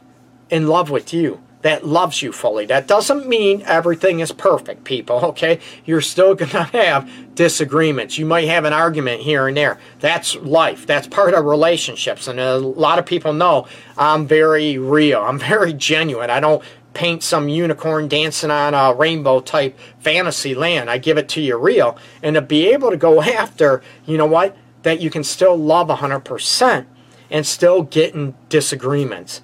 in 0.50 0.66
love 0.66 0.90
with 0.90 1.14
you, 1.14 1.40
that 1.64 1.86
loves 1.86 2.20
you 2.20 2.30
fully? 2.30 2.66
That 2.66 2.86
doesn't 2.86 3.26
mean 3.26 3.62
everything 3.62 4.20
is 4.20 4.32
perfect, 4.32 4.84
people, 4.84 5.16
okay? 5.24 5.60
You're 5.86 6.02
still 6.02 6.34
going 6.34 6.50
to 6.50 6.64
have 6.64 7.34
disagreements. 7.34 8.18
You 8.18 8.26
might 8.26 8.48
have 8.48 8.66
an 8.66 8.74
argument 8.74 9.22
here 9.22 9.48
and 9.48 9.56
there. 9.56 9.78
That's 9.98 10.36
life. 10.36 10.86
That's 10.86 11.06
part 11.06 11.32
of 11.32 11.46
relationships. 11.46 12.28
And 12.28 12.38
uh, 12.38 12.42
a 12.42 12.58
lot 12.58 12.98
of 12.98 13.06
people 13.06 13.32
know 13.32 13.66
I'm 13.96 14.26
very 14.26 14.76
real. 14.76 15.22
I'm 15.22 15.38
very 15.54 15.72
genuine. 15.72 16.28
I 16.28 16.38
don't 16.38 16.62
paint 16.92 17.22
some 17.22 17.48
unicorn 17.48 18.08
dancing 18.08 18.50
on 18.50 18.74
a 18.74 18.94
rainbow 18.94 19.40
type 19.40 19.78
fantasy 20.00 20.54
land. 20.54 20.90
I 20.90 20.98
give 20.98 21.16
it 21.16 21.30
to 21.30 21.40
you 21.40 21.56
real. 21.56 21.96
And 22.22 22.34
to 22.34 22.42
be 22.42 22.68
able 22.68 22.90
to 22.90 22.98
go 22.98 23.22
after, 23.22 23.82
you 24.04 24.18
know 24.18 24.26
what, 24.26 24.54
that 24.82 25.00
you 25.00 25.08
can 25.08 25.24
still 25.24 25.56
love 25.56 25.88
100% 25.88 26.84
and 27.30 27.46
still 27.46 27.82
get 27.84 28.14
in 28.14 28.34
disagreements, 28.50 29.40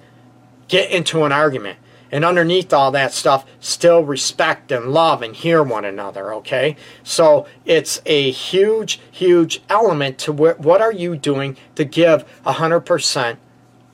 get 0.67 0.91
into 0.91 1.23
an 1.23 1.31
argument. 1.31 1.79
And 2.11 2.25
underneath 2.25 2.73
all 2.73 2.91
that 2.91 3.13
stuff, 3.13 3.45
still 3.61 4.03
respect 4.03 4.71
and 4.71 4.91
love 4.91 5.21
and 5.21 5.33
hear 5.33 5.63
one 5.63 5.85
another, 5.85 6.33
okay? 6.35 6.75
So 7.03 7.47
it's 7.65 8.01
a 8.05 8.31
huge, 8.31 8.99
huge 9.11 9.61
element 9.69 10.17
to 10.19 10.33
wh- 10.33 10.59
what 10.59 10.81
are 10.81 10.91
you 10.91 11.15
doing 11.15 11.55
to 11.75 11.85
give 11.85 12.25
100% 12.43 13.37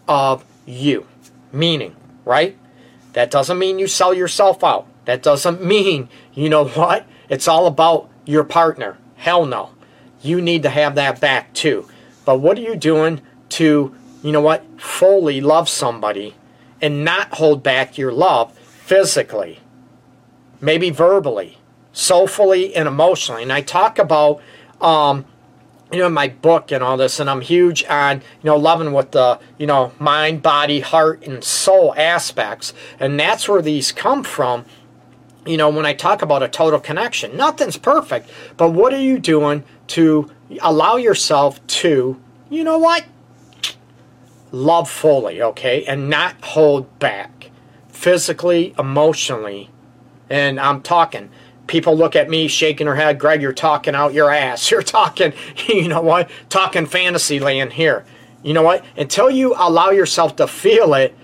of 0.08 0.44
you. 0.66 1.06
Meaning, 1.52 1.96
right? 2.26 2.58
That 3.14 3.30
doesn't 3.30 3.60
mean 3.60 3.80
you 3.80 3.88
sell 3.88 4.14
yourself 4.14 4.64
out. 4.64 4.88
That 5.06 5.22
doesn't 5.22 5.64
mean, 5.64 6.10
you 6.34 6.50
know 6.50 6.68
what? 6.68 7.06
It's 7.30 7.48
all 7.48 7.68
about 7.68 8.10
your 8.26 8.44
partner. 8.44 8.98
Hell 9.16 9.46
no. 9.46 9.72
You 10.22 10.42
need 10.42 10.64
to 10.64 10.70
have 10.70 10.96
that 10.96 11.22
back 11.22 11.54
too. 11.54 11.88
But 12.26 12.40
what 12.40 12.58
are 12.58 12.62
you 12.62 12.76
doing 12.76 13.22
to, 13.50 13.96
you 14.24 14.32
know 14.32 14.42
what, 14.42 14.64
fully 14.82 15.40
love 15.40 15.70
somebody 15.70 16.36
and 16.82 17.04
not 17.04 17.36
hold 17.36 17.64
back 17.64 17.98
your 17.98 18.12
love 18.12 18.58
physically, 18.58 19.60
maybe 20.62 20.90
verbally, 20.90 21.58
soulfully, 21.92 22.76
and 22.76 22.88
emotionally? 22.88 23.44
And 23.44 23.54
I 23.54 23.62
talk 23.62 24.00
about 24.00 24.42
um, 24.82 25.26
you 25.92 26.00
know, 26.00 26.10
my 26.10 26.28
book 26.28 26.72
and 26.72 26.84
all 26.84 26.98
this, 26.98 27.20
and 27.20 27.30
I'm 27.30 27.42
huge 27.42 27.86
on, 27.86 28.18
you 28.18 28.44
know, 28.44 28.58
loving 28.58 28.92
with 28.92 29.12
the, 29.12 29.40
you 29.58 29.66
know, 29.66 29.94
mind, 30.00 30.42
body, 30.42 30.82
heart, 30.82 31.26
and 31.26 31.44
soul 31.44 31.94
aspects. 31.96 32.74
And 33.00 33.20
that's 33.20 33.48
where 33.48 33.62
these 33.62 33.92
come 33.92 34.24
from, 34.24 34.66
you 35.46 35.56
know, 35.56 35.70
when 35.70 35.86
I 35.86 35.94
talk 35.94 36.22
about 36.22 36.44
a 36.44 36.50
total 36.50 36.80
connection. 36.80 37.38
Nothing's 37.38 37.78
perfect, 37.78 38.30
but 38.58 38.72
what 38.72 38.94
are 38.94 39.02
you 39.02 39.18
doing 39.18 39.64
to 39.88 40.30
allow 40.62 40.98
yourself 40.98 41.66
to, 41.68 42.20
you 42.50 42.64
know 42.64 42.78
what? 42.78 43.06
Love 44.52 44.90
fully, 44.90 45.42
okay? 45.42 45.84
And 45.86 46.10
not 46.10 46.36
hold 46.44 47.00
back 47.00 47.52
physically, 47.90 48.74
emotionally. 48.78 49.70
And 50.30 50.60
I'm 50.60 50.82
talking 50.82 51.30
people 51.68 51.96
look 51.96 52.16
at 52.16 52.30
me 52.30 52.48
shaking 52.48 52.86
their 52.86 52.96
head, 52.96 53.20
Greg, 53.20 53.42
you're 53.42 53.54
talking 53.54 53.94
out 53.94 54.14
your 54.14 54.32
ass. 54.32 54.72
You're 54.78 54.82
talking, 54.82 55.34
you 55.68 55.88
know 55.88 56.02
what, 56.02 56.30
talking 56.50 56.86
fantasy 56.86 57.40
land 57.40 57.74
here. 57.74 58.06
You 58.44 58.54
know 58.54 58.64
what? 58.64 58.84
Until 58.96 59.30
you 59.30 59.54
allow 59.58 59.90
yourself 59.90 60.36
to 60.38 60.48
feel 60.48 60.94
it, 60.94 61.16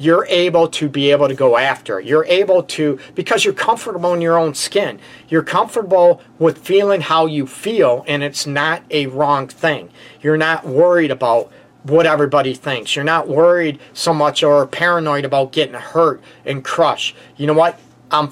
you're 0.00 0.26
able 0.28 0.68
to 0.68 0.88
be 0.88 1.10
able 1.10 1.26
to 1.26 1.34
go 1.34 1.56
after 1.56 1.98
it. 1.98 2.06
You're 2.06 2.24
able 2.26 2.62
to, 2.62 3.00
because 3.16 3.44
you're 3.44 3.52
comfortable 3.52 4.14
in 4.14 4.20
your 4.20 4.38
own 4.38 4.54
skin. 4.54 5.00
You're 5.28 5.42
comfortable 5.42 6.22
with 6.38 6.58
feeling 6.58 7.00
how 7.00 7.26
you 7.26 7.48
feel, 7.48 8.04
and 8.06 8.22
it's 8.22 8.46
not 8.46 8.84
a 8.90 9.06
wrong 9.06 9.48
thing. 9.48 9.90
You're 10.22 10.36
not 10.36 10.64
worried 10.64 11.10
about 11.10 11.50
what 11.82 12.06
everybody 12.06 12.54
thinks. 12.54 12.94
You're 12.96 13.04
not 13.04 13.28
worried 13.28 13.78
so 13.92 14.12
much 14.12 14.42
or 14.42 14.66
paranoid 14.66 15.24
about 15.24 15.52
getting 15.52 15.74
hurt 15.74 16.20
and 16.44 16.64
crushed. 16.64 17.14
You 17.36 17.46
know 17.46 17.54
what? 17.54 17.78
I'm 18.10 18.30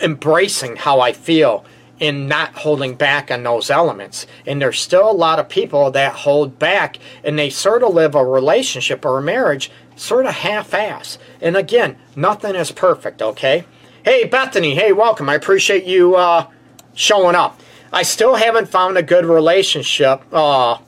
embracing 0.00 0.76
how 0.76 1.00
I 1.00 1.12
feel 1.12 1.64
and 2.00 2.28
not 2.28 2.54
holding 2.54 2.94
back 2.94 3.30
on 3.30 3.42
those 3.42 3.70
elements. 3.70 4.26
And 4.46 4.60
there's 4.60 4.80
still 4.80 5.10
a 5.10 5.12
lot 5.12 5.38
of 5.38 5.48
people 5.48 5.90
that 5.92 6.12
hold 6.12 6.58
back 6.58 6.98
and 7.24 7.38
they 7.38 7.50
sort 7.50 7.82
of 7.82 7.94
live 7.94 8.14
a 8.14 8.24
relationship 8.24 9.04
or 9.04 9.18
a 9.18 9.22
marriage 9.22 9.70
sort 9.96 10.26
of 10.26 10.34
half 10.34 10.74
ass. 10.74 11.18
And 11.40 11.56
again, 11.56 11.96
nothing 12.14 12.54
is 12.54 12.70
perfect, 12.70 13.22
okay? 13.22 13.64
Hey, 14.04 14.24
Bethany, 14.24 14.74
hey, 14.74 14.92
welcome. 14.92 15.28
I 15.28 15.34
appreciate 15.34 15.84
you 15.84 16.16
uh, 16.16 16.48
showing 16.94 17.34
up. 17.34 17.60
I 17.92 18.02
still 18.02 18.34
haven't 18.34 18.68
found 18.68 18.98
a 18.98 19.02
good 19.02 19.24
relationship. 19.24 20.22
Uh, 20.30 20.78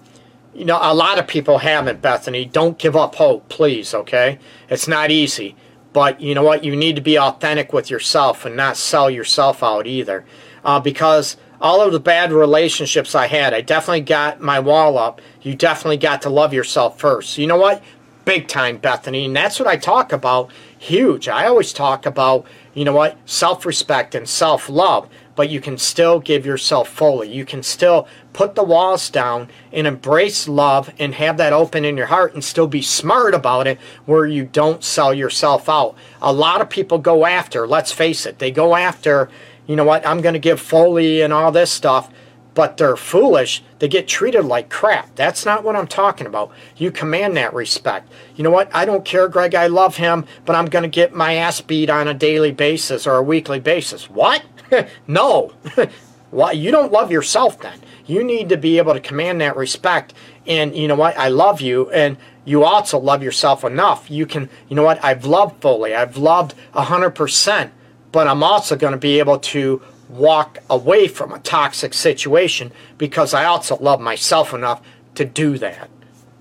you 0.58 0.64
know, 0.64 0.78
a 0.82 0.92
lot 0.92 1.18
of 1.20 1.28
people 1.28 1.58
haven't, 1.58 2.02
Bethany. 2.02 2.44
Don't 2.44 2.78
give 2.78 2.96
up 2.96 3.14
hope, 3.14 3.48
please, 3.48 3.94
okay? 3.94 4.40
It's 4.68 4.88
not 4.88 5.12
easy. 5.12 5.54
But 5.92 6.20
you 6.20 6.34
know 6.34 6.42
what? 6.42 6.64
You 6.64 6.74
need 6.74 6.96
to 6.96 7.02
be 7.02 7.18
authentic 7.18 7.72
with 7.72 7.90
yourself 7.90 8.44
and 8.44 8.56
not 8.56 8.76
sell 8.76 9.08
yourself 9.08 9.62
out 9.62 9.86
either. 9.86 10.24
Uh, 10.64 10.80
because 10.80 11.36
all 11.60 11.80
of 11.80 11.92
the 11.92 12.00
bad 12.00 12.32
relationships 12.32 13.14
I 13.14 13.28
had, 13.28 13.54
I 13.54 13.60
definitely 13.60 14.00
got 14.00 14.40
my 14.40 14.58
wall 14.58 14.98
up. 14.98 15.20
You 15.42 15.54
definitely 15.54 15.96
got 15.96 16.22
to 16.22 16.30
love 16.30 16.52
yourself 16.52 16.98
first. 16.98 17.38
You 17.38 17.46
know 17.46 17.56
what? 17.56 17.82
Big 18.24 18.48
time, 18.48 18.76
Bethany. 18.78 19.26
And 19.26 19.36
that's 19.36 19.58
what 19.58 19.68
I 19.68 19.76
talk 19.76 20.12
about, 20.12 20.50
huge. 20.78 21.28
I 21.28 21.46
always 21.46 21.72
talk 21.72 22.04
about, 22.04 22.46
you 22.74 22.84
know 22.84 22.92
what, 22.92 23.16
self 23.26 23.64
respect 23.64 24.14
and 24.14 24.28
self 24.28 24.68
love, 24.68 25.08
but 25.36 25.48
you 25.48 25.60
can 25.60 25.78
still 25.78 26.20
give 26.20 26.44
yourself 26.44 26.88
fully. 26.88 27.32
You 27.32 27.44
can 27.44 27.62
still 27.62 28.06
put 28.38 28.54
the 28.54 28.62
walls 28.62 29.10
down 29.10 29.48
and 29.72 29.84
embrace 29.84 30.46
love 30.46 30.94
and 30.96 31.12
have 31.16 31.36
that 31.38 31.52
open 31.52 31.84
in 31.84 31.96
your 31.96 32.06
heart 32.06 32.34
and 32.34 32.44
still 32.44 32.68
be 32.68 32.80
smart 32.80 33.34
about 33.34 33.66
it 33.66 33.76
where 34.06 34.26
you 34.26 34.44
don't 34.44 34.84
sell 34.84 35.12
yourself 35.12 35.68
out. 35.68 35.96
A 36.22 36.32
lot 36.32 36.60
of 36.60 36.70
people 36.70 36.98
go 36.98 37.26
after, 37.26 37.66
let's 37.66 37.90
face 37.90 38.26
it, 38.26 38.38
they 38.38 38.52
go 38.52 38.76
after, 38.76 39.28
you 39.66 39.74
know 39.74 39.82
what, 39.82 40.06
I'm 40.06 40.20
going 40.20 40.34
to 40.34 40.38
give 40.38 40.60
Foley 40.60 41.20
and 41.20 41.32
all 41.32 41.50
this 41.50 41.72
stuff 41.72 42.12
but 42.54 42.76
they're 42.76 42.96
foolish, 42.96 43.62
they 43.78 43.86
get 43.86 44.08
treated 44.08 44.44
like 44.44 44.68
crap. 44.68 45.14
That's 45.14 45.44
not 45.44 45.62
what 45.62 45.76
I'm 45.76 45.86
talking 45.86 46.26
about. 46.26 46.50
You 46.76 46.90
command 46.90 47.36
that 47.36 47.54
respect. 47.54 48.10
You 48.34 48.42
know 48.42 48.50
what? 48.50 48.68
I 48.74 48.84
don't 48.84 49.04
care, 49.04 49.28
Greg. 49.28 49.54
I 49.54 49.68
love 49.68 49.96
him, 49.96 50.26
but 50.44 50.56
I'm 50.56 50.66
going 50.66 50.82
to 50.82 50.88
get 50.88 51.14
my 51.14 51.34
ass 51.34 51.60
beat 51.60 51.88
on 51.88 52.08
a 52.08 52.14
daily 52.14 52.50
basis 52.50 53.06
or 53.06 53.14
a 53.14 53.22
weekly 53.22 53.60
basis. 53.60 54.10
What? 54.10 54.42
no. 55.06 55.52
Why? 56.30 56.50
You 56.50 56.72
don't 56.72 56.90
love 56.90 57.12
yourself 57.12 57.60
then. 57.60 57.80
You 58.08 58.24
need 58.24 58.48
to 58.48 58.56
be 58.56 58.78
able 58.78 58.94
to 58.94 59.00
command 59.00 59.40
that 59.40 59.56
respect. 59.56 60.14
And 60.46 60.74
you 60.74 60.88
know 60.88 60.96
what? 60.96 61.16
I 61.16 61.28
love 61.28 61.60
you. 61.60 61.90
And 61.90 62.16
you 62.44 62.64
also 62.64 62.98
love 62.98 63.22
yourself 63.22 63.62
enough. 63.62 64.10
You 64.10 64.26
can, 64.26 64.48
you 64.68 64.74
know 64.74 64.82
what? 64.82 65.04
I've 65.04 65.24
loved 65.24 65.60
fully. 65.60 65.94
I've 65.94 66.16
loved 66.16 66.54
100%. 66.74 67.70
But 68.10 68.26
I'm 68.26 68.42
also 68.42 68.74
going 68.74 68.92
to 68.92 68.98
be 68.98 69.18
able 69.18 69.38
to 69.38 69.82
walk 70.08 70.58
away 70.70 71.06
from 71.06 71.32
a 71.32 71.38
toxic 71.40 71.92
situation 71.92 72.72
because 72.96 73.34
I 73.34 73.44
also 73.44 73.76
love 73.76 74.00
myself 74.00 74.54
enough 74.54 74.82
to 75.14 75.26
do 75.26 75.58
that. 75.58 75.90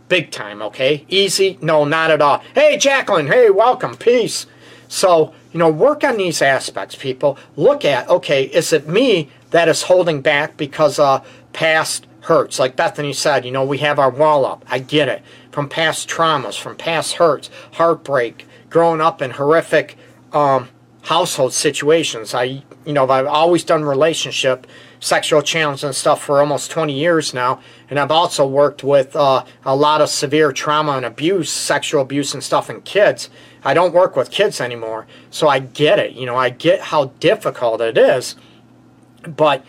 Big 0.08 0.32
time, 0.32 0.62
okay? 0.62 1.06
Easy? 1.10 1.60
No, 1.62 1.84
not 1.84 2.12
at 2.12 2.22
all. 2.22 2.42
Hey, 2.56 2.78
Jacqueline, 2.78 3.28
hey, 3.28 3.50
welcome, 3.50 3.98
peace. 3.98 4.46
So, 4.88 5.34
you 5.52 5.60
know, 5.60 5.70
work 5.70 6.06
on 6.06 6.16
these 6.16 6.42
aspects, 6.42 6.96
people. 6.96 7.38
Look 7.58 7.84
at, 7.84 8.08
okay, 8.08 8.46
is 8.46 8.72
it 8.72 8.88
me 8.88 9.30
that 9.52 9.68
is 9.68 9.84
holding 9.84 10.22
back 10.22 10.56
because 10.58 11.00
uh, 11.00 11.24
past 11.58 12.06
hurts? 12.22 12.60
Like 12.60 12.76
Bethany 12.76 13.14
said, 13.14 13.44
you 13.44 13.50
know, 13.50 13.66
we 13.66 13.80
have 13.80 13.98
our 13.98 14.12
wall 14.12 14.46
up. 14.46 14.64
I 14.70 14.78
get 14.78 15.10
it. 15.10 15.24
From 15.52 15.68
past 15.68 16.08
traumas, 16.08 16.60
from 16.60 16.76
past 16.76 17.14
hurts, 17.14 17.50
heartbreak, 17.74 18.46
growing 18.70 19.02
up 19.02 19.24
in 19.24 19.32
horrific 19.32 19.98
um, 20.34 20.70
household 21.02 21.54
situations. 21.54 22.36
I 22.36 22.62
you 22.86 22.94
know, 22.94 23.10
I've 23.10 23.26
always 23.26 23.64
done 23.64 23.84
relationship, 23.84 24.68
sexual 25.00 25.42
challenge 25.42 25.84
and 25.84 25.96
stuff 25.96 26.24
for 26.24 26.40
almost 26.40 26.70
20 26.70 26.94
years 26.94 27.34
now. 27.34 27.60
And 27.90 28.00
I've 28.00 28.12
also 28.12 28.46
worked 28.46 28.84
with 28.84 29.16
uh, 29.16 29.44
a 29.66 29.76
lot 29.76 30.00
of 30.00 30.10
severe 30.10 30.52
trauma 30.52 30.92
and 30.92 31.06
abuse, 31.06 31.50
sexual 31.50 32.04
abuse 32.04 32.36
and 32.36 32.44
stuff 32.44 32.70
in 32.70 32.82
kids. 32.84 33.32
I 33.64 33.74
don't 33.74 33.94
work 33.94 34.16
with 34.16 34.30
kids 34.30 34.62
anymore. 34.62 35.08
So 35.32 35.48
I 35.48 35.60
get 35.60 35.98
it. 35.98 36.14
You 36.14 36.28
know, 36.28 36.38
I 36.38 36.50
get 36.52 36.80
how 36.80 37.06
difficult 37.20 37.82
it 37.82 37.98
is. 37.98 38.36
But 39.24 39.66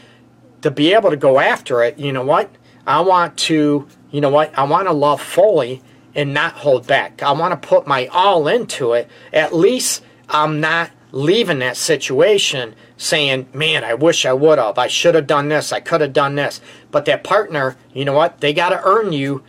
to 0.62 0.70
be 0.70 0.92
able 0.92 1.10
to 1.10 1.16
go 1.16 1.38
after 1.38 1.82
it, 1.82 1.98
you 1.98 2.12
know 2.12 2.24
what? 2.24 2.50
I 2.86 3.00
want 3.00 3.36
to, 3.38 3.86
you 4.10 4.20
know 4.20 4.30
what? 4.30 4.56
I 4.58 4.64
want 4.64 4.88
to 4.88 4.92
love 4.92 5.20
fully 5.20 5.82
and 6.14 6.34
not 6.34 6.54
hold 6.54 6.86
back. 6.86 7.22
I 7.22 7.32
want 7.32 7.60
to 7.60 7.68
put 7.68 7.86
my 7.86 8.06
all 8.08 8.48
into 8.48 8.92
it. 8.92 9.08
At 9.32 9.54
least 9.54 10.02
I'm 10.28 10.60
not 10.60 10.90
leaving 11.12 11.60
that 11.60 11.76
situation 11.76 12.74
saying, 12.96 13.48
man, 13.52 13.84
I 13.84 13.94
wish 13.94 14.26
I 14.26 14.32
would 14.32 14.58
have. 14.58 14.78
I 14.78 14.88
should 14.88 15.14
have 15.14 15.26
done 15.26 15.48
this. 15.48 15.72
I 15.72 15.80
could 15.80 16.00
have 16.00 16.12
done 16.12 16.34
this. 16.34 16.60
But 16.90 17.04
that 17.06 17.24
partner, 17.24 17.76
you 17.92 18.04
know 18.04 18.12
what? 18.12 18.40
They 18.40 18.52
got 18.52 18.70
to 18.70 18.82
earn 18.84 19.12
you 19.12 19.42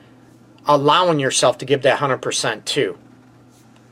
allowing 0.66 1.20
yourself 1.20 1.58
to 1.58 1.66
give 1.66 1.82
that 1.82 2.00
100% 2.00 2.66
too. 2.66 2.98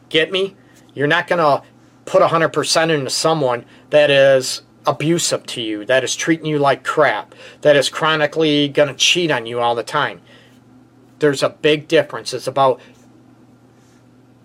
Get 0.10 0.32
me? 0.32 0.56
You're 0.94 1.08
not 1.08 1.28
going 1.28 1.40
to 1.40 1.66
put 2.06 2.22
100% 2.22 2.90
into 2.90 3.10
someone 3.10 3.66
that 3.90 4.10
is 4.10 4.62
abusive 4.88 5.46
to 5.48 5.62
you, 5.62 5.86
that 5.86 6.04
is 6.04 6.16
treating 6.16 6.46
you 6.46 6.58
like 6.58 6.84
crap, 6.84 7.36
that 7.62 7.76
is 7.76 7.90
chronically 7.90 8.68
going 8.70 8.88
to 8.88 8.96
cheat 8.96 9.30
on 9.30 9.46
you 9.46 9.60
all 9.60 9.76
the 9.76 9.84
time. 9.84 10.22
There's 11.20 11.44
a 11.44 11.50
big 11.50 11.88
difference. 11.88 12.34
It's 12.34 12.48
about 12.48 12.80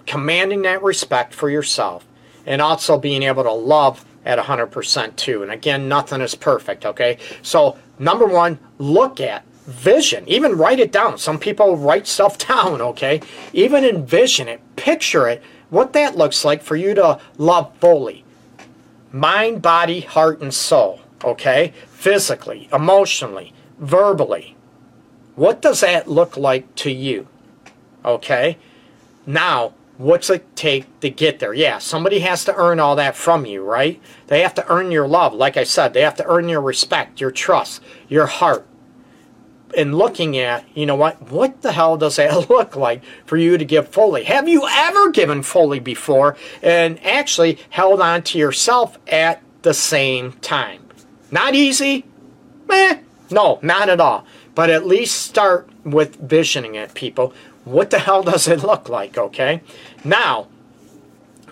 commanding 0.07 0.63
that 0.63 0.83
respect 0.83 1.33
for 1.33 1.49
yourself 1.49 2.07
and 2.45 2.61
also 2.61 2.99
being 2.99 3.23
able 3.23 3.45
to 3.45 3.53
love 3.53 4.05
at 4.25 4.39
100% 4.39 5.17
too. 5.17 5.43
And 5.43 5.53
again, 5.53 5.89
nothing 5.89 6.21
is 6.21 6.35
perfect, 6.35 6.85
okay? 6.85 7.19
So, 7.43 7.79
number 7.99 8.27
one, 8.27 8.59
look 8.79 9.21
at 9.21 9.45
vision. 9.67 10.25
Even 10.29 10.57
write 10.57 10.81
it 10.81 10.93
down. 10.93 11.19
Some 11.19 11.39
people 11.39 11.77
write 11.77 12.07
stuff 12.07 12.39
down, 12.49 12.81
okay? 12.81 13.21
Even 13.53 13.85
envision 13.85 14.49
it, 14.49 14.61
picture 14.77 15.29
it, 15.29 15.43
what 15.71 15.93
that 15.95 16.17
looks 16.17 16.45
like 16.45 16.63
for 16.63 16.77
you 16.77 16.95
to 16.95 17.21
love 17.39 17.75
fully. 17.79 18.25
Mind, 19.13 19.63
body, 19.63 20.01
heart, 20.01 20.41
and 20.41 20.53
soul, 20.53 21.01
okay? 21.23 21.73
Physically, 21.89 22.69
emotionally, 22.73 23.53
verbally. 23.79 24.57
What 25.37 25.63
does 25.63 25.81
that 25.81 26.09
look 26.09 26.37
like 26.37 26.75
to 26.77 26.91
you? 26.91 27.29
Okay? 28.05 28.59
Now, 29.27 29.75
What's 30.03 30.31
it 30.31 30.57
take 30.57 30.99
to 30.99 31.11
get 31.11 31.39
there? 31.39 31.55
Yeah, 31.55 31.79
somebody 31.79 32.19
has 32.21 32.45
to 32.47 32.57
earn 32.57 32.81
all 32.81 32.97
that 32.97 33.15
from 33.15 33.47
you, 33.47 33.63
right? 33.63 34.01
They 34.27 34.41
have 34.41 34.55
to 34.55 34.69
earn 34.69 34.91
your 34.91 35.07
love. 35.07 35.33
Like 35.33 35.57
I 35.57 35.63
said, 35.63 35.93
they 35.93 36.01
have 36.01 36.17
to 36.17 36.27
earn 36.27 36.49
your 36.49 36.61
respect, 36.61 37.21
your 37.21 37.31
trust, 37.31 37.81
your 38.09 38.27
heart. 38.27 38.67
And 39.77 39.97
looking 39.97 40.37
at, 40.37 40.65
you 40.75 40.87
know 40.87 40.97
what? 40.97 41.31
What 41.31 41.63
the 41.63 41.73
hell 41.73 41.97
does 41.97 42.17
that 42.17 42.35
look 42.51 42.77
like 42.77 43.03
for 43.25 43.37
you 43.37 43.59
to 43.59 43.65
give 43.65 43.89
fully? 43.89 44.25
Have 44.25 44.49
you 44.49 44.67
ever 44.69 45.11
given 45.11 45.43
fully 45.43 45.81
before 45.81 46.37
and 46.63 47.03
actually 47.05 47.59
held 47.71 48.01
on 48.01 48.23
to 48.25 48.39
yourself 48.39 48.99
at 49.09 49.43
the 49.63 49.75
same 49.75 50.33
time? 50.35 50.87
Not 51.31 51.55
easy? 51.55 52.05
Eh, 52.71 52.99
no, 53.31 53.59
not 53.63 53.89
at 53.89 54.01
all. 54.01 54.27
But 54.55 54.69
at 54.69 54.87
least 54.87 55.23
start 55.23 55.69
with 55.85 56.17
visioning 56.17 56.75
it, 56.75 56.95
people 56.95 57.33
what 57.65 57.91
the 57.91 57.99
hell 57.99 58.23
does 58.23 58.47
it 58.49 58.63
look 58.63 58.89
like, 58.89 59.19
okay? 59.19 59.61
Now, 60.05 60.49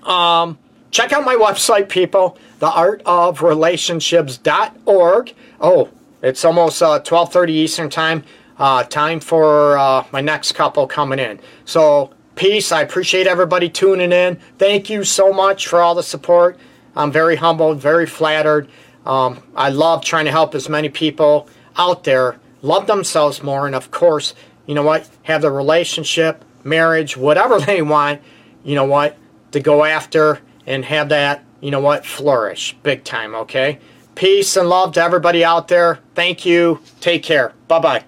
um, 0.02 0.58
check 0.90 1.12
out 1.12 1.24
my 1.24 1.36
website, 1.36 1.88
people, 1.88 2.36
theartofrelationships.org. 2.60 5.34
Oh, 5.60 5.88
it's 6.22 6.44
almost 6.44 6.82
uh, 6.82 7.00
12.30 7.00 7.50
Eastern 7.50 7.90
Time. 7.90 8.24
Uh, 8.58 8.84
time 8.84 9.20
for 9.20 9.78
uh, 9.78 10.04
my 10.12 10.20
next 10.20 10.52
couple 10.52 10.86
coming 10.86 11.18
in. 11.18 11.40
So, 11.64 12.10
peace. 12.34 12.72
I 12.72 12.82
appreciate 12.82 13.26
everybody 13.26 13.70
tuning 13.70 14.12
in. 14.12 14.38
Thank 14.58 14.90
you 14.90 15.02
so 15.02 15.32
much 15.32 15.66
for 15.66 15.80
all 15.80 15.94
the 15.94 16.02
support. 16.02 16.58
I'm 16.94 17.10
very 17.10 17.36
humbled, 17.36 17.80
very 17.80 18.06
flattered. 18.06 18.68
Um, 19.06 19.42
I 19.56 19.70
love 19.70 20.04
trying 20.04 20.26
to 20.26 20.30
help 20.30 20.54
as 20.54 20.68
many 20.68 20.88
people 20.90 21.48
out 21.76 22.04
there 22.04 22.38
love 22.62 22.86
themselves 22.86 23.42
more, 23.42 23.66
and 23.66 23.74
of 23.74 23.90
course, 23.90 24.34
you 24.66 24.74
know 24.74 24.82
what, 24.82 25.08
have 25.22 25.42
the 25.42 25.50
relationship, 25.50 26.44
marriage, 26.64 27.16
whatever 27.16 27.58
they 27.66 27.82
want, 27.82 28.20
you 28.62 28.74
know 28.74 28.84
what, 28.84 29.16
to 29.52 29.60
go 29.60 29.84
after 29.84 30.40
and 30.66 30.84
have 30.84 31.08
that, 31.08 31.44
you 31.60 31.70
know 31.70 31.80
what, 31.80 32.04
flourish 32.04 32.76
big 32.82 33.04
time, 33.04 33.34
okay? 33.34 33.78
Peace 34.20 34.54
and 34.54 34.68
love 34.68 34.92
to 34.92 35.02
everybody 35.02 35.42
out 35.42 35.68
there. 35.68 35.98
Thank 36.14 36.44
you. 36.44 36.80
Take 37.00 37.22
care. 37.22 37.54
Bye 37.68 37.78
bye. 37.78 38.04